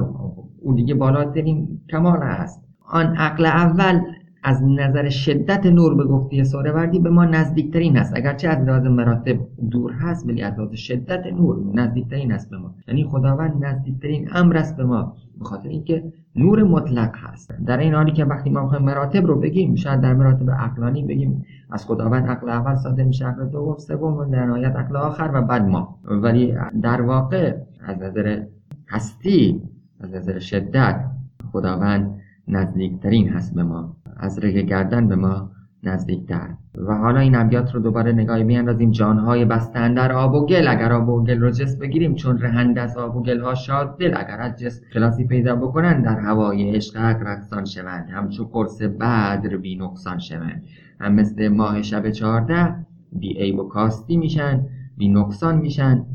او 0.62 0.74
دیگه 0.74 0.94
بالاترین 0.94 1.80
کمال 1.90 2.22
هست. 2.22 2.62
آن 2.88 3.16
عقل 3.16 3.46
اول 3.46 4.00
از 4.48 4.62
نظر 4.64 5.08
شدت 5.08 5.66
نور 5.66 5.94
به 5.94 6.04
گفته 6.04 6.42
وردی 6.74 6.98
به 6.98 7.10
ما 7.10 7.24
نزدیکترین 7.24 7.96
هست 7.96 8.12
اگرچه 8.16 8.48
از 8.48 8.58
لحاظ 8.58 8.86
مراتب 8.86 9.36
دور 9.70 9.92
هست 9.92 10.26
ولی 10.26 10.42
از 10.42 10.58
لحاظ 10.58 10.74
شدت 10.74 11.26
نور 11.26 11.56
نزدیکترین 11.74 12.32
است 12.32 12.50
به 12.50 12.58
ما. 12.58 12.74
یعنی 12.88 13.04
خداوند 13.04 13.64
نزدیکترین 13.64 14.28
امر 14.32 14.56
است 14.56 14.76
به 14.76 14.84
ما 14.84 15.16
به 15.38 15.44
خاطر 15.44 15.68
اینکه 15.68 16.12
نور 16.36 16.62
مطلق 16.62 17.16
هست. 17.16 17.52
در 17.66 17.78
این 17.78 17.94
حالی 17.94 18.12
که 18.12 18.24
وقتی 18.24 18.50
ما 18.50 18.62
می‌خوایم 18.62 18.84
مراتب 18.84 19.26
رو 19.26 19.40
بگیم 19.40 19.74
شاید 19.74 20.00
در 20.00 20.14
مراتب 20.14 20.50
عقلانی 20.50 21.02
بگیم 21.02 21.44
از 21.70 21.86
خداوند 21.86 22.26
عقل 22.26 22.48
اول 22.48 22.74
ساده 22.74 23.04
میشه 23.04 23.26
عقل 23.26 23.46
دوم 23.46 23.76
سوم 23.78 24.16
و 24.16 24.24
در 24.24 24.46
نهایت 24.46 24.76
عقل 24.76 24.96
آخر 24.96 25.30
و 25.34 25.42
بعد 25.42 25.62
ما. 25.62 25.98
ولی 26.04 26.54
در 26.82 27.02
واقع 27.02 27.54
از 27.80 27.98
نظر 27.98 28.42
هستی 28.88 29.62
از 30.00 30.14
نظر 30.14 30.38
شدت 30.38 31.04
خداوند 31.52 32.20
نزدیکترین 32.48 33.28
هست 33.28 33.54
به 33.54 33.62
ما. 33.62 33.96
از 34.16 34.38
رگ 34.38 34.66
گردن 34.66 35.08
به 35.08 35.16
ما 35.16 35.50
نزدیکتر. 35.82 36.48
و 36.74 36.94
حالا 36.94 37.20
این 37.20 37.34
ابیات 37.34 37.74
رو 37.74 37.80
دوباره 37.80 38.12
نگاهی 38.12 38.44
بیاندازیم 38.44 38.90
جانهای 38.90 39.44
بستن 39.44 39.94
در 39.94 40.12
آب 40.12 40.34
و 40.34 40.46
گل. 40.46 40.68
اگر 40.68 40.92
آب 40.92 41.08
و 41.08 41.24
گل 41.24 41.40
رو 41.40 41.50
جسم 41.50 41.78
بگیریم 41.78 42.14
چون 42.14 42.38
رهند 42.38 42.78
از 42.78 42.96
آب 42.96 43.16
و 43.16 43.22
گل 43.22 43.40
ها 43.40 43.54
شاد 43.54 43.98
دل. 43.98 44.14
اگر 44.16 44.40
از 44.40 44.58
جسم 44.58 44.84
خلاصی 44.92 45.24
پیدا 45.24 45.56
بکنن 45.56 46.02
در 46.02 46.20
هوای 46.20 46.76
عشق 46.76 46.96
رقصان 46.96 47.64
شوند. 47.64 48.10
همچو 48.10 48.44
قرص 48.44 48.82
بدر 48.82 49.56
بی 49.56 49.76
نقصان 49.76 50.18
شوند. 50.18 50.64
هم 51.00 51.14
مثل 51.14 51.48
ماه 51.48 51.82
شب 51.82 52.10
چهارده 52.10 52.74
بی 53.12 53.38
عیب 53.38 53.58
و 53.58 53.68
کاستی 53.68 54.16
میشن 54.16 54.66
بی 54.96 55.08
نقصان 55.08 55.58
میشن. 55.58 56.06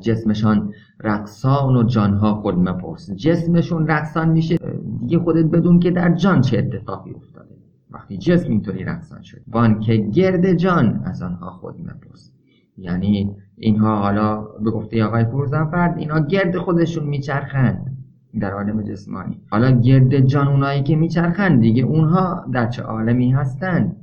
جسمشان 0.00 0.72
رقصان 1.04 1.76
و 1.76 1.82
جانها 1.82 2.34
خود 2.34 2.54
مپرس. 2.54 3.10
جسمشون 3.10 3.86
رقصان 3.86 4.28
میشه 4.28 4.56
دیگه 5.00 5.18
خودت 5.18 5.44
بدون 5.44 5.78
که 5.80 5.90
در 5.90 6.14
جان 6.14 6.40
چه 6.40 6.58
اتفاقی 6.58 7.10
افتاده. 7.10 7.54
وقتی 7.90 8.18
جسم 8.18 8.50
اینطوری 8.50 8.84
رقصان 8.84 9.22
شد 9.22 9.40
وان 9.48 9.80
که 9.80 9.96
گرد 9.96 10.52
جان 10.52 11.02
از 11.04 11.22
آنها 11.22 11.50
خود 11.50 11.80
مپرس. 11.80 12.32
یعنی 12.76 13.36
اینها 13.56 13.96
حالا 13.96 14.42
به 14.64 14.70
گفته 14.70 15.04
آقای 15.04 15.24
فروزنفرد 15.24 15.98
اینها 15.98 16.20
گرد 16.20 16.56
خودشون 16.56 17.06
میچرخند 17.06 17.96
در 18.40 18.52
عالم 18.52 18.82
جسمانی. 18.82 19.40
حالا 19.50 19.70
گرد 19.70 20.20
جان 20.20 20.48
اونایی 20.48 20.82
که 20.82 20.96
میچرخند 20.96 21.60
دیگه 21.60 21.82
اونها 21.82 22.46
در 22.52 22.68
چه 22.68 22.82
عالمی 22.82 23.30
هستند 23.30 23.96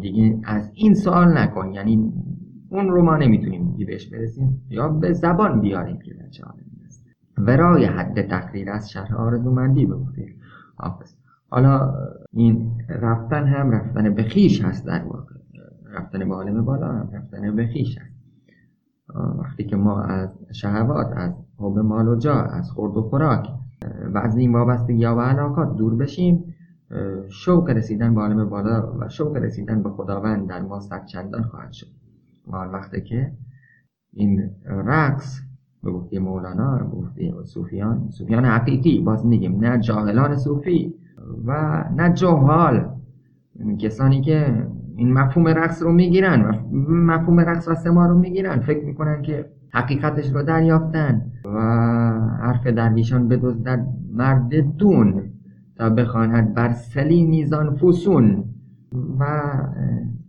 دیگه 0.00 0.38
از 0.44 0.70
این 0.74 0.94
سوال 0.94 1.38
نکن. 1.38 1.72
یعنی 1.74 2.12
اون 2.70 2.88
رو 2.88 3.02
ما 3.02 3.16
نمی‌تونیم 3.16 3.70
دیگه 3.70 3.84
بهش 3.84 4.06
برسیم. 4.06 4.62
یا 4.70 4.88
به 4.88 5.12
زبان 5.12 5.60
بیاریم 5.60 5.98
که 5.98 6.14
در 6.14 6.28
چه 6.28 6.44
عالمی 6.44 6.84
هست 6.86 7.06
ورای 7.46 7.84
حد 7.84 8.28
تقریر 8.28 8.70
از 8.70 8.90
شرح 8.90 9.14
آرزومندی 9.14 9.86
گفته 9.86 10.34
حافظ. 10.76 11.14
حالا 11.48 11.94
این 12.32 12.70
رفتن 12.88 13.46
هم 13.46 13.70
رفتن 13.70 14.14
به 14.14 14.22
خیش 14.22 14.64
هست 14.64 14.86
در 14.86 15.04
واقع. 15.04 15.34
رفتن 15.92 16.28
به 16.28 16.34
عالم 16.34 16.64
بالا 16.64 16.88
هم 16.88 17.10
رفتن 17.12 17.56
به 17.56 17.66
خیش 17.66 17.98
هست. 17.98 18.20
وقتی 19.38 19.64
که 19.64 19.76
ما 19.76 20.02
از 20.02 20.28
شهوات 20.52 21.12
از 21.16 21.32
حب 21.58 21.78
مال 21.78 22.08
و 22.08 22.16
جا 22.16 22.34
از 22.34 22.70
خورد 22.70 22.96
و 22.96 23.02
خوراک 23.02 23.48
و 24.14 24.18
از 24.18 24.36
این 24.36 24.52
وابستگی 24.52 25.04
و 25.04 25.20
علاقات 25.20 25.76
دور 25.76 25.96
بشیم 25.96 26.54
شوق 27.28 27.70
رسیدن 27.70 28.14
به 28.14 28.20
عالم 28.20 28.48
بالا 28.48 28.92
و 28.98 29.08
شوق 29.08 29.36
رسیدن 29.36 29.82
به 29.82 29.90
خداوند 29.90 30.48
در 30.48 30.60
ما 30.60 30.80
چندان 31.06 31.42
خواهد 31.42 31.72
شد. 31.72 31.86
و 32.46 32.56
وقتی 32.56 33.00
که 33.00 33.32
این 34.12 34.50
رقص 34.64 35.40
به 35.82 35.90
گفته 35.90 36.18
مولانا 36.18 36.78
به 36.78 36.96
گفته 36.96 37.32
صوفیان 37.44 38.10
صوفیان 38.10 38.44
حقیقی 38.44 39.00
باز 39.00 39.26
میگیم 39.26 39.64
نه 39.64 39.78
جاهلان 39.78 40.36
صوفی 40.36 40.94
و 41.46 41.84
نه 41.96 42.12
جهال 42.12 42.88
کسانی 43.78 44.20
که 44.20 44.66
این 44.96 45.12
مفهوم 45.12 45.48
رقص 45.48 45.82
رو 45.82 45.92
می‌گیرن 45.92 46.42
و 46.42 46.52
مفهوم 46.92 47.40
رقص 47.40 47.68
و 47.68 47.74
سما 47.74 48.06
رو 48.06 48.18
می‌گیرن 48.18 48.60
فکر 48.60 48.84
می‌کنن 48.84 49.22
که 49.22 49.46
حقیقتش 49.72 50.34
رو 50.34 50.42
دریافتن 50.42 51.22
و 51.44 51.60
حرف 52.40 52.66
درویشان 52.66 53.28
بدزدد 53.28 53.86
مرد 54.12 54.76
دون 54.76 55.22
تا 55.76 55.90
بخواند 55.90 56.54
بر 56.54 56.72
سلی 56.72 57.24
میزان 57.24 57.76
فسون 57.76 58.44
و 59.18 59.24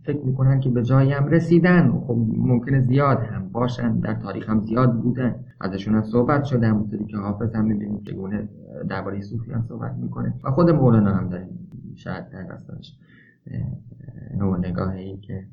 فکر 0.04 0.20
می‌کنن 0.24 0.60
که 0.60 0.70
به 0.70 0.82
هم 0.94 1.26
رسیدن. 1.26 1.90
خب 2.06 2.16
ممکنه 2.36 2.80
زیاد 2.80 3.18
هم 3.18 3.48
باشن 3.48 3.98
در 3.98 4.14
تاریخ 4.14 4.50
هم 4.50 4.60
زیاد 4.60 5.00
بودن. 5.00 5.34
ازشون 5.60 5.94
هم 5.94 6.02
صحبت 6.02 6.44
شده 6.44 6.68
همونطوری 6.68 7.04
که 7.04 7.16
حافظ 7.16 7.54
هم 7.54 7.64
می‌بینیم 7.64 8.02
که 8.02 8.12
گونه 8.12 8.48
درباره 8.88 9.20
صوفیان 9.20 9.62
صحبت 9.62 9.94
می‌کنه. 10.02 10.34
و 10.44 10.50
خود 10.50 10.70
مولانا 10.70 11.14
هم 11.14 11.28
داریم 11.28 11.68
شاید 11.94 12.30
در 12.30 12.42
دستانش 12.42 12.98
نوع 14.38 14.58
نگاهی 14.58 15.16
که 15.16 15.46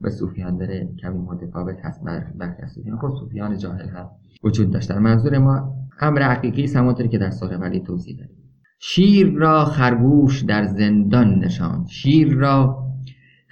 به 0.00 0.10
صوفیان 0.10 0.56
داره 0.56 0.88
کمی 1.02 1.18
متفاوت 1.18 1.76
هست 1.84 2.04
برخی 2.38 2.62
از 2.62 2.70
صوفیان. 2.70 2.98
خود 2.98 3.14
صوفیان 3.14 3.58
جاهل 3.58 3.88
هم 3.88 4.10
وجود 4.44 4.70
داشتن. 4.70 4.98
منظور 4.98 5.38
ما 5.38 5.74
امر 6.00 6.22
حقیقی 6.22 6.66
همونطوری 6.66 7.08
که 7.08 7.18
در 7.18 7.30
سوره 7.30 7.56
ولی 7.56 7.80
توضیح 7.80 8.16
داریم 8.16 8.36
شیر 8.78 9.32
را 9.34 9.64
خرگوش 9.64 10.42
در 10.42 10.64
زندان 10.64 11.38
نشاند. 11.38 11.86
شیر 11.86 12.34
را 12.34 12.89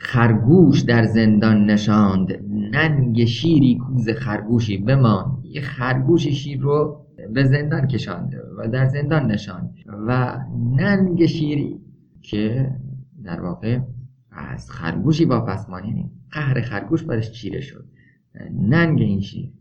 خرگوش 0.00 0.80
در 0.80 1.04
زندان 1.04 1.64
نشاند. 1.64 2.32
ننگ 2.50 3.24
شیری 3.24 3.78
کوز 3.78 4.08
خرگوشی 4.10 4.76
بمان 4.76 5.42
یه 5.44 5.60
خرگوش 5.60 6.28
شیر 6.28 6.60
رو 6.60 7.04
به 7.34 7.44
زندان 7.44 7.86
کشاند 7.86 8.34
و 8.58 8.68
در 8.68 8.86
زندان 8.86 9.30
نشاند. 9.30 9.74
و 10.06 10.38
ننگ 10.76 11.26
شیری 11.26 11.80
که 12.22 12.70
در 13.24 13.40
واقع 13.40 13.78
از 14.30 14.70
خرگوشی 14.70 15.24
با 15.24 15.40
پسمانی 15.40 16.10
قهر 16.30 16.60
خرگوش 16.60 17.02
برش 17.02 17.30
چیره 17.30 17.60
شد. 17.60 17.84
ننگ 18.52 19.00
این 19.00 19.20
شیر. 19.20 19.52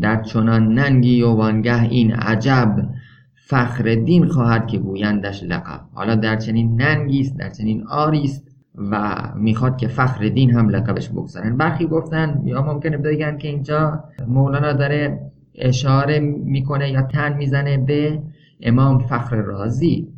در 0.00 0.22
چنان 0.22 0.74
ننگی 0.74 1.22
و 1.22 1.28
وانگه 1.28 1.82
این 1.82 2.12
عجب 2.12 2.88
فخر 3.34 3.94
دین 3.94 4.26
خواهد 4.26 4.66
که 4.66 4.78
گویندش 4.78 5.42
لقب. 5.42 5.80
حالا 5.92 6.14
در 6.14 6.36
چنین 6.36 6.82
ننگی 6.82 7.20
است 7.20 7.36
در 7.36 7.50
چنین 7.50 7.86
آری 7.86 8.24
است. 8.24 8.49
و 8.90 9.22
می‌خواد 9.36 9.76
که 9.76 9.88
فخر 9.88 10.28
دین 10.28 10.50
هم 10.50 10.68
لقبش 10.68 11.08
بگذارن. 11.08 11.56
برخی 11.56 11.86
گفتن 11.86 12.42
یا 12.44 12.62
ممکنه 12.62 12.96
بگن 12.96 13.38
که 13.38 13.48
اینجا 13.48 14.04
مولانا 14.28 14.72
داره 14.72 15.30
اشاره 15.54 16.20
می‌کنه 16.44 16.90
یا 16.90 17.02
تن 17.02 17.36
می‌زنه 17.36 17.78
به 17.78 18.22
امام 18.60 18.98
فخر 18.98 19.36
رازی. 19.36 20.08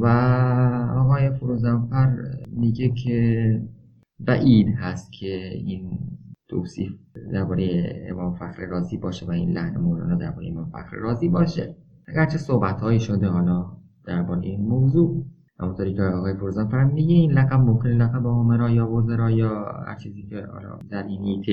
و 0.00 0.06
آقای 0.96 1.30
فروزنفر 1.30 2.16
میگه 2.52 2.88
که 2.88 3.60
بعید 4.20 4.68
هست 4.78 5.12
که 5.12 5.50
این 5.54 5.98
توصیف 6.48 6.92
درباره 7.32 7.92
امام 8.10 8.34
فخر 8.34 8.66
رازی 8.66 8.96
باشه 8.96 9.26
و 9.26 9.30
این 9.30 9.50
لحن 9.50 9.76
مولانا 9.76 10.14
درباره 10.14 10.48
امام 10.48 10.70
فخر 10.70 10.96
رازی 10.96 11.28
باشه. 11.28 11.74
اگرچه 12.06 12.38
صحبت 12.38 12.80
هایی 12.80 13.00
شده 13.00 13.28
حالا 13.28 13.66
درباره 14.06 14.40
این 14.40 14.60
موضوع. 14.68 15.24
همونطوری 15.60 15.94
که 15.94 16.02
آقای 16.02 16.34
فرزان 16.34 16.90
میگه 16.92 17.14
این 17.14 17.32
لقب 17.32 17.60
ممکن 17.60 17.88
لقب 17.88 18.26
آمرا 18.26 18.70
یا 18.70 18.90
وزرا 18.90 19.30
یا 19.30 19.64
هر 19.86 19.94
چیزی 19.94 20.22
که 20.22 20.46
در 20.90 21.02
این 21.02 21.44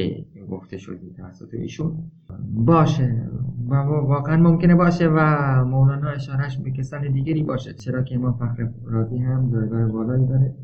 گفته 0.49 0.77
شده 0.77 1.13
توسط 1.17 1.53
ایشون 1.53 2.11
باشه. 2.53 3.29
و 3.69 3.75
واقعا 3.75 4.37
ممکنه 4.37 4.75
باشه 4.75 5.07
و 5.07 5.19
مولانا 5.65 6.09
اشارهش 6.09 6.57
به 6.57 6.71
کسان 6.71 7.11
دیگری 7.11 7.43
باشه. 7.43 7.73
چرا 7.73 8.03
که 8.03 8.17
ما 8.17 8.31
فخر 8.31 8.69
راضی 8.85 9.17
هم 9.17 9.51
جایگاه 9.51 9.87
بالایی 9.87 10.27
داره 10.27 10.55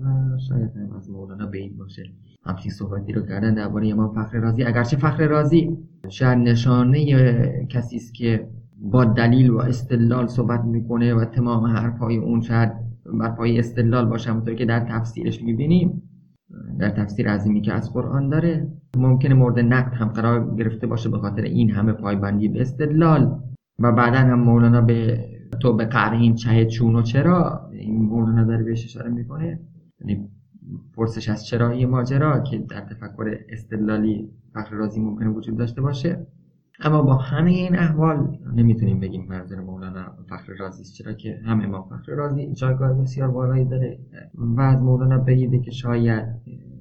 و 0.00 0.38
شاید 0.48 0.76
هم 0.76 0.96
از 0.96 1.10
مولانا 1.10 1.46
بعید 1.46 1.76
باشه. 1.76 2.02
همچین 2.44 2.72
صحبتی 2.72 3.12
رو 3.12 3.22
کردن 3.22 3.54
درباره 3.54 3.94
ما 3.94 4.08
فخر 4.08 4.38
رازی. 4.38 4.64
اگرچه 4.64 4.96
فخر 4.96 5.26
رازی 5.26 5.78
شاید 6.08 6.38
نشانه 6.38 7.66
کسی 7.68 7.96
است 7.96 8.14
که 8.14 8.48
با 8.80 9.04
دلیل 9.04 9.50
و 9.50 9.58
استدلال 9.58 10.26
صحبت 10.26 10.64
می‌کنه 10.64 11.14
و 11.14 11.24
تمام 11.24 11.64
حرفهای 11.64 12.16
اون 12.16 12.40
شاید 12.40 12.72
بر 13.20 13.30
پای 13.30 13.58
استدلال 13.58 14.06
باشه 14.06 14.30
همونطور 14.30 14.54
که 14.54 14.64
در 14.64 14.80
تفسیرش 14.80 15.42
می‌بینیم 15.42 16.02
در 16.78 16.90
تفسیر 16.90 17.28
عظیمی 17.30 17.60
که 17.60 17.72
از 17.72 17.92
قرآن 17.92 18.28
داره 18.28 18.68
ممکنه 18.96 19.34
مورد 19.34 19.58
نقد 19.58 19.94
هم 19.94 20.08
قرار 20.08 20.54
گرفته 20.56 20.86
باشه 20.86 21.08
به 21.08 21.18
خاطر 21.18 21.42
این 21.42 21.70
همه 21.70 21.92
پایبندی 21.92 22.48
به 22.48 22.60
استدلال. 22.60 23.40
و 23.78 23.92
بعدا 23.92 24.18
هم 24.18 24.40
مولانا 24.40 24.80
به 24.80 25.24
تو 25.60 25.72
به 25.72 25.84
قعر 25.84 26.12
این 26.12 26.34
چه 26.34 26.66
چون 26.66 26.96
و 26.96 27.02
چرا؟ 27.02 27.70
این 27.72 28.02
مولانا 28.02 28.44
داره 28.44 28.64
بهش 28.64 28.84
اشاره 28.84 29.10
می‌کنه. 29.10 29.60
یعنی 30.00 30.28
پرسش 30.94 31.28
از 31.28 31.46
چرایی 31.46 31.86
ماجرا 31.86 32.40
که 32.40 32.58
در 32.58 32.80
تفکر 32.80 33.38
استدلالی 33.48 34.30
فخر 34.54 34.76
رازی 34.76 35.00
ممکنه 35.00 35.28
وجود 35.28 35.56
داشته 35.56 35.80
باشه. 35.80 36.26
اما 36.80 37.02
با 37.02 37.14
همه 37.14 37.50
این 37.50 37.76
احوال 37.78 38.38
نمی‌تونیم 38.54 39.00
بگیم 39.00 39.26
منظور 39.28 39.60
مولانا 39.60 40.12
فخر 40.28 40.52
رازی 40.58 40.82
است 40.82 40.94
چرا 40.94 41.12
که 41.12 41.40
هم 41.44 41.60
امام 41.60 41.88
فخر 41.88 42.12
رازی 42.12 42.52
جایگاه 42.52 42.92
بسیار 42.92 43.28
بالایی 43.28 43.64
داره. 43.64 43.98
و 44.34 44.60
از 44.60 44.82
مولانا 44.82 45.18
بگیده 45.18 45.58
که 45.58 45.70
شاید 45.70 46.24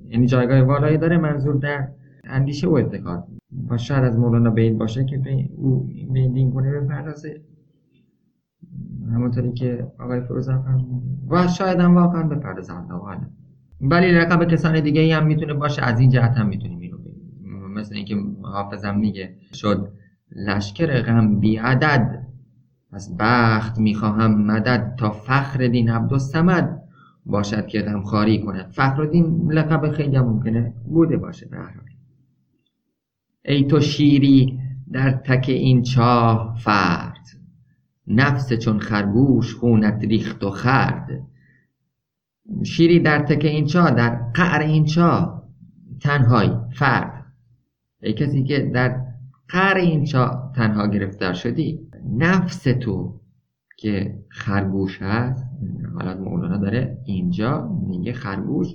یعنی 0.07 0.25
جایگاه 0.25 0.63
بالایی 0.63 0.97
داره 0.97 1.17
منظور 1.17 1.55
در 1.55 1.87
اندیشه 2.23 2.67
و 2.67 2.73
اعتقاد 2.73 3.27
و 3.69 3.77
شاید 3.77 4.03
از 4.03 4.19
مولانا 4.19 4.49
بعید 4.49 4.77
باشه 4.77 5.05
که 5.05 5.17
به 5.17 5.49
او 5.57 5.89
به 6.13 6.19
این 6.19 6.49
گونه 6.49 6.79
بپردازه. 6.79 7.41
همونطوری 9.13 9.53
که 9.53 9.91
آقای 9.99 10.21
فروزان 10.21 10.61
فرمود 10.61 11.03
و 11.29 11.47
شاید 11.47 11.79
هم 11.79 11.95
واقعا 11.95 12.23
بپردازه. 12.23 12.73
الله 12.73 13.17
ولی 13.81 14.11
رقم 14.11 14.45
کسان 14.45 14.79
دیگه 14.79 15.15
هم 15.15 15.27
می‌تونه 15.27 15.53
باشه. 15.53 15.83
از 15.83 15.99
این 15.99 16.09
جهت 16.09 16.37
هم 16.37 16.47
می‌تونیم 16.47 16.79
مثل 17.75 17.95
اینکه 17.95 18.17
حافظم 18.41 18.97
میگه 18.97 19.35
شد. 19.53 19.91
لشکر 20.35 21.01
غم 21.01 21.39
بی 21.39 21.57
عدد. 21.57 22.25
از 22.91 23.17
بخت 23.17 23.79
می‌خواهم 23.79 24.41
مدد 24.41 24.95
تا 24.99 25.11
فخر 25.11 25.67
دین 25.67 25.89
عبدالسمد 25.89 26.81
باشد 27.25 27.67
که 27.67 27.85
خاری 28.05 28.43
کند. 28.43 28.71
فخر 28.71 29.05
دین 29.05 29.51
لقب 29.51 29.91
خیلی 29.91 30.19
ممکنه 30.19 30.73
بوده 30.85 31.17
باشه 31.17 31.45
به 31.45 31.57
ای 33.45 33.63
تو 33.63 33.79
شیری 33.79 34.59
در 34.91 35.11
تک 35.11 35.45
این 35.49 35.83
چاه 35.83 36.55
فرد. 36.59 37.27
نفس 38.07 38.53
چون 38.53 38.79
خرگوش 38.79 39.55
خونت 39.55 40.03
ریخت 40.03 40.43
و 40.43 40.49
خرد. 40.49 41.09
شیری 42.63 42.99
در 42.99 43.19
تک 43.19 43.45
این 43.45 43.65
چاه 43.65 43.91
در 43.91 44.09
قعر 44.33 44.61
این 44.61 44.85
چاه. 44.85 45.43
تنهایی 46.01 46.51
فرد. 46.71 47.14
ای 48.05 48.13
کسی 48.13 48.43
که 48.43 48.59
در 48.59 49.01
قعر 49.47 49.77
این 49.77 50.03
چاه 50.03 50.51
تنها 50.55 50.87
گرفتار 50.87 51.33
شدی 51.33 51.79
نفس 52.17 52.63
تو 52.63 53.19
که 53.77 54.19
خرگوش 54.29 55.01
هست 55.01 55.45
حالا 55.95 56.17
مولانا 56.17 56.57
داره 56.57 56.97
اینجا 57.05 57.69
میگه 57.87 58.13
خرگوش 58.13 58.67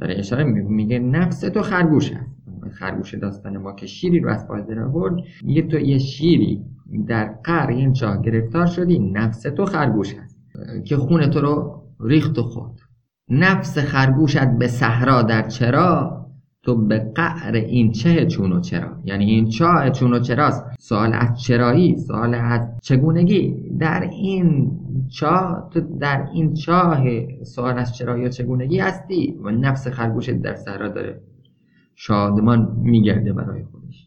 داره 0.00 0.14
اشاره 0.18 0.44
میگه 0.44 0.98
نفس 0.98 1.40
تو 1.40 1.62
خرگوش 1.62 2.12
هست. 2.12 2.40
خرگوش 2.72 3.14
داستان 3.14 3.58
ما 3.58 3.72
که 3.72 3.86
شیری 3.86 4.20
رو 4.20 4.30
از 4.30 4.48
پایزه 4.48 4.74
برد 4.74 5.14
میگه 5.42 5.62
تو 5.62 5.78
یه 5.78 5.98
شیری 5.98 6.64
در 7.06 7.24
قعر 7.44 7.70
این 7.70 7.92
چاه 7.92 8.22
گرفتار 8.22 8.66
شدی 8.66 8.98
نفس 8.98 9.42
تو 9.42 9.64
خرگوش 9.64 10.14
هست. 10.14 10.38
که 10.84 10.96
خون 10.96 11.26
تو 11.26 11.40
رو 11.40 11.82
ریخت 12.00 12.38
و 12.38 12.42
خورد. 12.42 12.80
نفس 13.28 13.78
خرگوشت 13.78 14.44
به 14.58 14.66
صحرا 14.66 15.22
در 15.22 15.48
چرا 15.48 16.19
تو 16.62 16.76
به 16.76 16.98
قعر 17.14 17.54
این 17.54 17.92
چه 17.92 18.26
چون 18.26 18.52
و 18.52 18.60
چرا؟ 18.60 19.00
یعنی 19.04 19.24
این 19.24 19.48
چاه 19.48 19.90
چون 19.90 20.12
و 20.12 20.20
چراست؟ 20.20 20.64
سوال 20.78 21.12
از 21.12 21.40
چرایی 21.40 21.98
سوال 21.98 22.34
از 22.34 22.68
چگونگی؟ 22.82 23.70
در 23.78 24.02
این 24.02 24.78
چاه 25.08 25.70
تو 25.72 25.80
در 25.80 26.28
این 26.34 26.54
چاه 26.54 27.04
سوال 27.44 27.78
از 27.78 27.96
چرایی 27.96 28.24
و 28.24 28.28
چگونگی 28.28 28.78
هستی؟ 28.78 29.38
و 29.42 29.50
نفس 29.50 29.88
خرگوشت 29.88 30.30
در 30.30 30.54
صحرا 30.54 30.88
داره. 30.88 31.20
شادمان 31.94 32.76
میگرده 32.82 33.32
برای 33.32 33.64
خودش. 33.64 34.06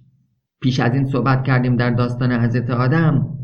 پیش 0.62 0.80
از 0.80 0.94
این 0.94 1.06
صحبت 1.06 1.44
کردیم 1.44 1.76
در 1.76 1.90
داستان 1.90 2.32
حضرت 2.32 2.70
آدم 2.70 3.38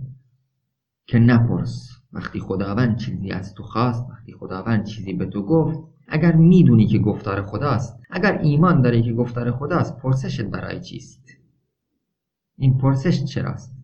که 1.08 1.20
نپرس. 1.20 2.00
وقتی 2.14 2.40
خداوند 2.40 2.98
چیزی 2.98 3.32
از 3.32 3.54
تو 3.54 3.64
خواست 3.64 4.06
وقتی 4.10 4.34
خداوند 4.34 4.86
چیزی 4.86 5.14
به 5.14 5.26
تو 5.26 5.46
گفت 5.46 5.80
اگر 6.10 6.36
می‌دونی 6.36 6.88
که 6.88 7.00
گفتار 7.00 7.46
خداست 7.46 8.00
اگر 8.10 8.40
ایمان 8.44 8.82
داری 8.82 9.04
که 9.04 9.14
گفتار 9.14 9.52
خداست 9.52 9.98
پرسشت 9.98 10.46
برای 10.46 10.80
چیست؟ 10.80 11.22
این 12.58 12.78
پرسش 12.78 13.24
چراست؟ 13.24 13.76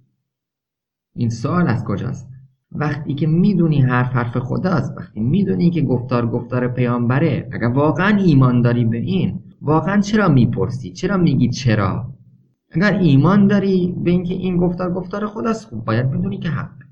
این 1.15 1.29
سوال 1.29 1.67
از 1.67 1.83
کجاست؟ 1.83 2.29
وقتی 2.71 3.13
که 3.13 3.27
می‌دونی 3.27 3.81
حرف 3.81 4.13
حرف 4.13 4.37
خداست 4.37 4.97
وقتی 4.97 5.19
می‌دونی 5.19 5.69
که 5.69 5.81
گفتار 5.81 6.27
گفتار 6.27 6.67
پیامبره 6.67 7.49
اگر 7.51 7.67
واقعا 7.67 8.17
ایمان 8.17 8.61
داری 8.61 8.85
به 8.85 8.97
این 8.97 9.39
واقعا 9.61 10.01
چرا 10.01 10.27
می‌پرسی؟ 10.27 10.91
چرا 10.91 11.17
میگی 11.17 11.49
چرا؟ 11.49 12.13
اگر 12.71 12.93
ایمان 12.93 13.47
داری 13.47 13.95
به 14.03 14.11
اینکه 14.11 14.33
این 14.33 14.57
گفتار 14.57 14.93
گفتار 14.93 15.27
خداست 15.27 15.67
خوب 15.67 15.85
باید 15.85 16.11
بدونی 16.11 16.37
که 16.37 16.49
حق 16.49 16.84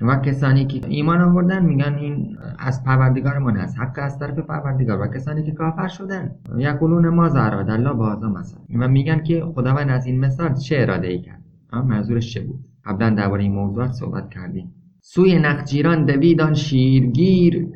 و 0.00 0.16
کسانی 0.16 0.66
که 0.66 0.80
ایمان 0.88 1.20
آوردن 1.20 1.64
میگن 1.64 1.94
این 1.94 2.36
از 2.58 2.84
پروردگارمان 2.84 3.56
هست 3.56 3.78
حق 3.78 3.98
از 4.02 4.18
طرف 4.18 4.38
پروردگار. 4.38 5.00
و 5.00 5.06
کسانی 5.06 5.42
که 5.42 5.52
کافر 5.52 5.88
شدن 5.88 6.30
یقولون 6.58 7.08
ما 7.08 7.28
زراد 7.28 7.70
الله 7.70 7.92
بازا 7.92 8.28
مثلا. 8.28 8.60
و 8.78 8.88
میگن 8.88 9.22
که 9.22 9.44
خداوند 9.54 9.90
از 9.90 10.06
این 10.06 10.20
مثال 10.20 10.54
چه 10.54 10.76
اراده 10.78 11.06
ای 11.06 11.20
کرد؟ 11.20 11.42
منظورش 11.72 12.34
چه 12.34 12.40
بود؟ 12.40 12.60
قبلا 12.84 13.10
درباره 13.10 13.42
این 13.42 13.52
موضوعات 13.52 13.90
صحبت 13.90 14.30
کردیم. 14.30 14.74
سوی 15.00 15.38
نخجیران 15.38 16.04
دویدان 16.04 16.54
شیرگیر 16.54 17.68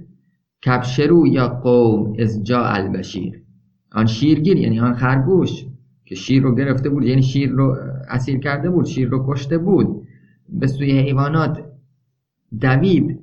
کبشرو 0.67 1.27
یا 1.27 1.49
قوم 1.49 2.13
از 2.19 2.45
جا 2.45 2.65
البشیر. 2.65 3.43
آن 3.93 4.07
شیرگیر 4.07 4.57
یعنی 4.57 4.81
آن 4.81 4.95
خرگوش 4.95 5.65
که 6.05 6.15
شیر 6.15 6.43
رو 6.43 6.55
گرفته 6.55 6.89
بود 6.89 7.05
یعنی 7.05 7.23
شیر 7.23 7.51
رو 7.51 7.77
اسیر 8.09 8.39
کرده 8.39 8.71
بود 8.71 8.87
شیر 8.87 9.09
رو 9.09 9.25
کشته 9.29 9.59
بود. 9.59 10.09
به 10.49 10.67
سوی 10.67 10.99
حیوانات 10.99 11.68
دوید. 12.61 13.21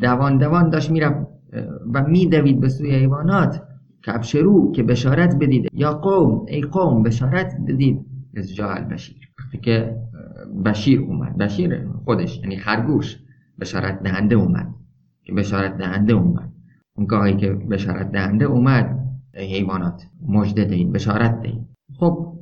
دوان 0.00 0.38
دوان 0.38 0.70
داشت 0.70 0.90
می‌رفت 0.90 1.26
و 1.94 2.02
میدوید 2.08 2.60
به 2.60 2.68
سوی 2.68 2.90
حیوانات. 2.90 3.62
کبشرو 4.06 4.72
که 4.72 4.82
بشارت 4.82 5.36
بدید. 5.40 5.68
یا 5.72 5.92
قوم 5.92 6.46
ای 6.48 6.60
قوم 6.60 7.02
بشارت 7.02 7.56
بدید. 7.68 8.06
از 8.36 8.54
جا 8.54 8.68
وقتی 9.38 9.58
که 9.62 9.96
بشیر 10.64 11.00
اومد. 11.00 11.36
بشیر 11.36 11.88
خودش 12.04 12.38
یعنی 12.38 12.56
خرگوش 12.56 13.18
بشارت 13.60 14.02
دهنده 14.02 14.34
اومد. 14.34 14.74
که 15.24 15.32
بشارت 15.32 15.78
دهنده 15.78 16.12
اومد. 16.12 16.52
اون 16.96 17.06
گاهی 17.06 17.36
که 17.36 17.52
بشارت 17.52 18.12
دهنده 18.12 18.44
اومد 18.44 18.98
حیوانات 19.34 20.06
مجده 20.28 20.64
دهید 20.64 20.92
بشارت 20.92 21.40
دهید. 21.40 21.66
خب 21.98 22.38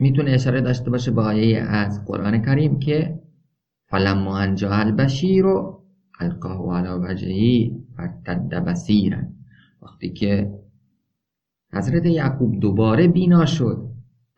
می‌تونه 0.00 0.30
اشاره 0.30 0.60
داشته 0.60 0.90
باشه 0.90 1.10
به 1.10 1.22
آیه 1.22 1.58
از 1.58 2.04
قرآن 2.04 2.42
کریم 2.42 2.78
که 2.78 3.20
فلما 3.88 4.38
انجا 4.38 4.70
البشیر 4.70 5.46
و 5.46 5.82
القاه 6.20 6.78
علی 6.78 6.88
وجهی 6.88 7.84
فرتد 7.96 8.54
بصیرا 8.54 9.18
وقتی 9.82 10.10
که 10.10 10.58
حضرت 11.72 12.06
یعقوب 12.06 12.60
دوباره 12.60 13.08
بینا 13.08 13.46
شد 13.46 13.88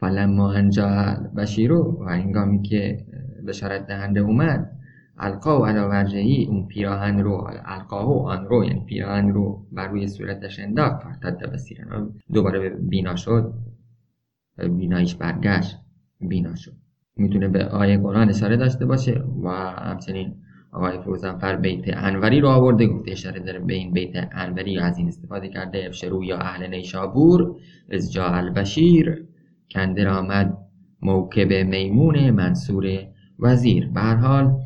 فلما 0.01 0.53
انجا 0.53 0.89
البشیر 0.89 1.73
و 1.73 2.05
هنگامی 2.09 2.63
که 2.63 3.07
بشارت 3.47 3.87
دهنده 3.87 4.21
اومد 4.21 4.77
القا 5.19 5.61
و 5.61 5.67
علا 5.67 6.07
اون 6.49 6.67
پیراهن 6.67 7.19
رو 7.19 7.51
القاه 7.65 8.09
و 8.09 8.29
آن 8.29 8.45
رو 8.45 8.65
یعنی 8.65 8.85
پیراهن 8.85 9.29
رو 9.29 9.67
بر 9.73 9.89
روی 9.89 10.07
صورتش 10.07 10.59
انداخت 10.59 11.03
فرتد 11.03 11.53
بسیرن 11.53 12.13
دوباره 12.33 12.69
بینا 12.69 13.17
شد 13.17 13.55
بینایش 14.59 15.15
برگشت 15.15 15.79
بینا 16.21 16.55
شد. 16.55 16.77
می‌تونه 17.17 17.49
به 17.49 17.65
آیه 17.65 17.99
قرآن 17.99 18.29
اشاره 18.29 18.57
داشته 18.57 18.87
باشه 18.87 19.25
و 19.45 19.49
همچنین 19.79 20.35
آقای 20.73 20.99
فروزنفر 20.99 21.57
بیت 21.57 21.85
انوری 21.87 22.41
رو 22.41 22.49
آورده 22.49 22.87
گفته 22.87 23.11
اشاره 23.11 23.41
داره 23.41 23.59
به 23.59 23.75
این 23.75 23.93
بیت 23.93 24.29
انوری 24.33 24.79
از 24.79 24.99
این 24.99 25.09
استفاده 25.09 25.49
کرده 25.49 25.87
افشرو 25.87 26.25
یا 26.25 26.39
اهل 26.39 26.67
نیشابور 26.67 27.57
از 27.91 28.13
جا 28.13 28.25
البشیر 28.25 29.25
کندر 29.71 30.09
آمد 30.09 30.59
موکب 31.03 31.53
میمون 31.53 32.31
منصور 32.31 33.07
وزیر. 33.39 33.89
به 33.89 34.01
هر 34.01 34.15
حال 34.15 34.57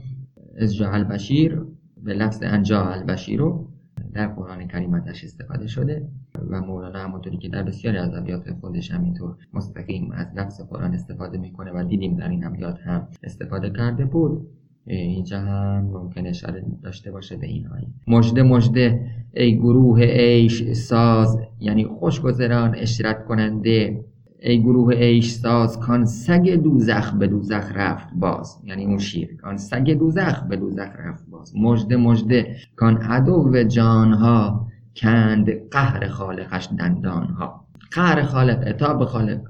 ازجا 0.59 0.91
البشیر 0.91 1.63
به 2.05 2.15
لفظ 2.15 2.43
انجا 2.43 2.85
البشیر 2.85 3.41
رو 3.41 3.69
در 4.15 4.27
قرآن 4.27 4.69
کریم 4.69 4.95
ازش 4.95 5.25
استفاده 5.25 5.67
شده 5.67 6.09
و 6.51 6.61
مولانا 6.61 6.99
همونطوری 6.99 7.37
که 7.37 7.49
در 7.49 7.63
بسیاری 7.63 7.99
از 7.99 8.15
ابیات 8.15 8.53
خودش 8.61 8.91
همینطور 8.91 9.37
مستقیم 9.53 10.11
از 10.13 10.27
لفظ 10.37 10.61
قرآن 10.61 10.95
استفاده 10.95 11.39
می‌کنه 11.39 11.73
و 11.73 11.85
دیدیم 11.85 12.17
در 12.17 12.29
این 12.29 12.45
ابیات 12.45 12.81
هم 12.81 13.09
استفاده 13.23 13.71
کرده 13.71 14.05
بود. 14.05 14.47
اینجا 14.87 15.41
هم 15.41 15.85
ممکن 15.85 16.27
اشاره 16.27 16.65
داشته 16.83 17.11
باشه 17.11 17.37
به 17.37 17.47
این 17.47 17.67
آیه 17.67 17.87
مجده 18.07 18.43
مجده 18.43 19.01
ای 19.35 19.57
گروه 19.57 20.01
ایش 20.01 20.73
ساز 20.73 21.39
یعنی 21.61 21.85
خوشگذران 21.85 22.75
اشرت 22.75 23.25
کننده 23.25 24.05
ای 24.47 24.61
گروه 24.63 24.95
ایش 24.95 25.33
ساز 25.33 25.81
کان 25.81 26.05
سگ 26.05 26.51
دوزخ 26.51 27.13
به 27.13 27.27
دوزخ 27.27 27.73
رفت 27.75 28.09
باز. 28.15 28.61
یعنی 28.65 28.85
اون 28.85 28.99
شیر. 28.99 29.37
کان 29.37 29.57
سگ 29.57 29.93
دوزخ 29.93 30.43
به 30.43 30.57
دوزخ 30.57 30.89
رفت 30.99 31.27
باز. 31.31 31.57
مجده 31.57 31.97
مجده 31.97 32.57
کان 32.77 32.97
عدو 32.97 33.63
جانها 33.63 34.69
کند 34.97 35.51
قهر 35.71 36.09
خالقش 36.09 36.69
دندان 36.79 37.27
ها 37.27 37.65
قهر 37.91 38.23
خالق 38.23 38.65
اتاب 38.67 39.05
خالق. 39.05 39.41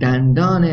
دندان 0.00 0.64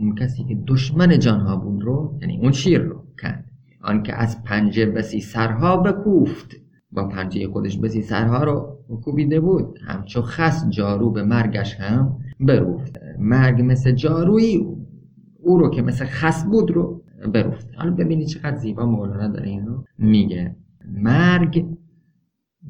اون 0.00 0.14
کسی 0.14 0.44
که 0.44 0.58
دشمن 0.66 1.18
جانها 1.18 1.56
بود 1.56 1.82
رو 1.82 2.18
یعنی 2.20 2.38
اون 2.38 2.52
شیر 2.52 2.80
رو 2.80 3.04
کند. 3.22 3.44
آنکه 3.82 4.14
از 4.14 4.44
پنجه 4.44 4.86
بسی 4.86 5.20
سرها 5.20 5.76
بکوفت. 5.76 6.56
با 6.92 7.08
پنجه 7.08 7.48
خودش 7.48 7.78
بسی 7.78 8.02
سرها 8.02 8.44
رو 8.44 8.78
کوبیده 9.04 9.40
بود. 9.40 9.78
همچو 9.86 10.22
خس 10.22 10.68
جارو 10.68 11.10
به 11.10 11.22
مرگش 11.22 11.74
هم 11.80 12.16
بروفت. 12.40 12.98
مرگ 13.18 13.62
مثل 13.64 13.92
جارویی 13.92 14.56
او 15.38 15.58
رو 15.58 15.70
که 15.70 15.82
مثل 15.82 16.04
خس 16.04 16.44
بود 16.44 16.70
رو 16.70 17.02
بروفت. 17.34 17.74
حالا 17.74 17.90
ببینید 17.90 18.26
چقدر 18.26 18.56
زیبا 18.56 18.86
مولانا 18.86 19.28
داره 19.28 19.48
این 19.48 19.66
رو 19.66 19.84
میگه. 19.98 20.56
مرگ 20.88 21.66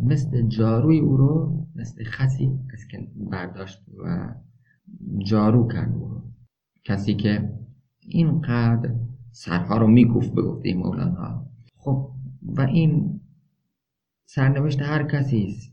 مثل 0.03 0.43
جاروی 0.43 0.99
او 0.99 1.17
رو 1.17 1.67
مثل 1.75 2.05
خسی 2.05 2.53
که 2.91 3.09
برداشت 3.17 3.83
و 4.05 4.35
جارو 5.19 5.69
کرد 5.69 5.95
او 5.95 6.09
رو. 6.09 6.23
کسی 6.85 7.15
که 7.15 7.53
اینقدر 8.01 8.95
سرها 9.31 9.79
رو 9.79 9.87
میکوف 9.87 10.29
به 10.29 10.43
گفته 10.43 10.75
مولانا. 10.75 11.47
خب 11.77 12.11
و 12.43 12.61
این 12.61 13.21
سرنوشت 14.25 14.83
هر 14.83 15.03
کسی 15.03 15.45
است 15.45 15.73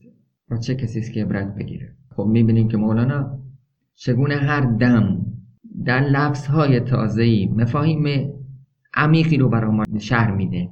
و 0.50 0.58
چه 0.58 0.76
کسی 0.76 1.00
است 1.00 1.12
که 1.12 1.24
عبرت 1.24 1.56
بگیره. 1.56 1.96
خب 2.16 2.26
می‌بینیم 2.26 2.68
که 2.68 2.78
مولانا 2.78 3.43
چگونه 3.96 4.36
هر 4.36 4.62
دم 4.62 5.26
در 5.86 6.00
لفظهای 6.00 6.80
تازه‌ای 6.80 7.48
مفاهیم 7.48 8.34
عمیقی 8.94 9.38
رو 9.38 9.50
برای 9.50 9.72
ما 9.72 9.84
شهر 10.00 10.32
میده. 10.32 10.70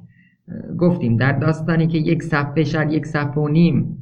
گفتیم 0.78 1.16
در 1.16 1.32
داستانی 1.32 1.86
که 1.86 1.98
یک 1.98 2.22
صفحه 2.22 2.64
شد 2.64 2.92
یک 2.92 3.06
صفحه 3.06 3.42
و 3.42 3.48
نیم 3.48 3.98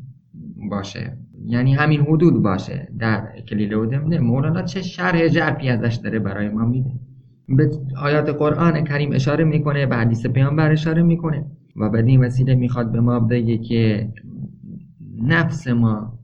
باشه. 0.71 1.17
یعنی 1.47 1.75
همین 1.75 2.01
حدود 2.01 2.43
باشه. 2.43 2.89
در 2.99 3.41
کلیل 3.49 3.75
و 3.75 3.87
دمنه 3.87 4.19
مولانا 4.19 4.63
چه 4.63 4.83
شرح 4.83 5.29
جرفی 5.29 5.69
ازش 5.69 5.95
داره 5.95 6.19
برای 6.19 6.49
ما 6.49 6.65
میده. 6.65 6.91
به 7.49 7.71
آیات 8.03 8.29
قرآن 8.29 8.85
کریم 8.85 9.13
اشاره 9.13 9.45
می‌کنه 9.45 9.87
به 9.87 9.97
حدیث 9.97 10.27
پیامبر 10.27 10.73
اشاره 10.73 11.03
می‌کنه. 11.03 11.45
و 11.77 11.91
بدین 11.91 12.25
وسیله 12.25 12.55
می‌خواد 12.55 12.93
به 12.93 13.01
ما 13.01 13.21
بگه 13.21 13.59
که 13.59 14.13
نفس 15.23 15.69
ما 15.69 16.20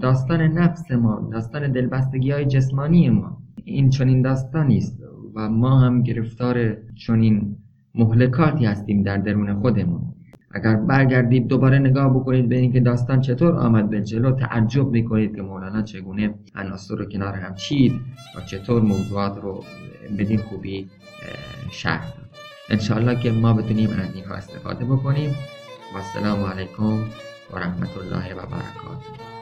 داستان 0.00 0.40
نفس 0.42 0.90
ما 0.90 1.28
داستان 1.32 1.72
دلبستگی 1.72 2.30
های 2.30 2.44
جسمانی 2.44 3.10
ما. 3.10 3.38
این 3.64 3.90
چنین 3.90 4.22
داستانی 4.22 4.78
است 4.78 4.98
و 5.34 5.48
ما 5.48 5.78
هم 5.78 6.02
گرفتار 6.02 6.76
چنین 6.94 7.56
مهلکاتی 7.94 8.66
هستیم 8.66 9.02
در 9.02 9.16
درون 9.16 9.60
خودمون. 9.60 10.14
اگر 10.50 10.76
برگردید 10.76 11.46
دوباره 11.46 11.78
نگاه 11.78 12.14
بکنید 12.14 12.48
به 12.48 12.56
اینکه 12.56 12.80
داستان 12.80 13.20
چطور 13.20 13.52
آمد 13.52 13.90
به 13.90 14.02
جلو 14.02 14.32
تعجب 14.32 14.90
می‌کنید 14.90 15.36
که 15.36 15.42
مولانا 15.42 15.82
چگونه 15.82 16.34
عناصر 16.54 16.94
رو 16.94 17.04
کنار 17.04 17.34
هم 17.34 17.54
چید 17.54 17.92
و 18.36 18.40
چطور 18.40 18.82
موضوعات 18.82 19.38
رو 19.42 19.64
بدین 20.18 20.38
خوبی 20.38 20.86
شرح 21.70 22.06
داد. 22.06 22.30
انشاءالله 22.70 23.20
که 23.20 23.32
ما 23.32 23.52
بتونیم 23.52 23.90
از 23.90 24.14
اینها 24.14 24.34
استفاده 24.34 24.84
بکنیم. 24.84 25.30
و 25.94 25.96
السلام 25.96 26.44
علیکم 26.44 26.94
و 27.52 27.58
رحمت 27.58 27.96
الله 27.98 28.34
و 28.34 28.36
برکاته. 28.36 29.39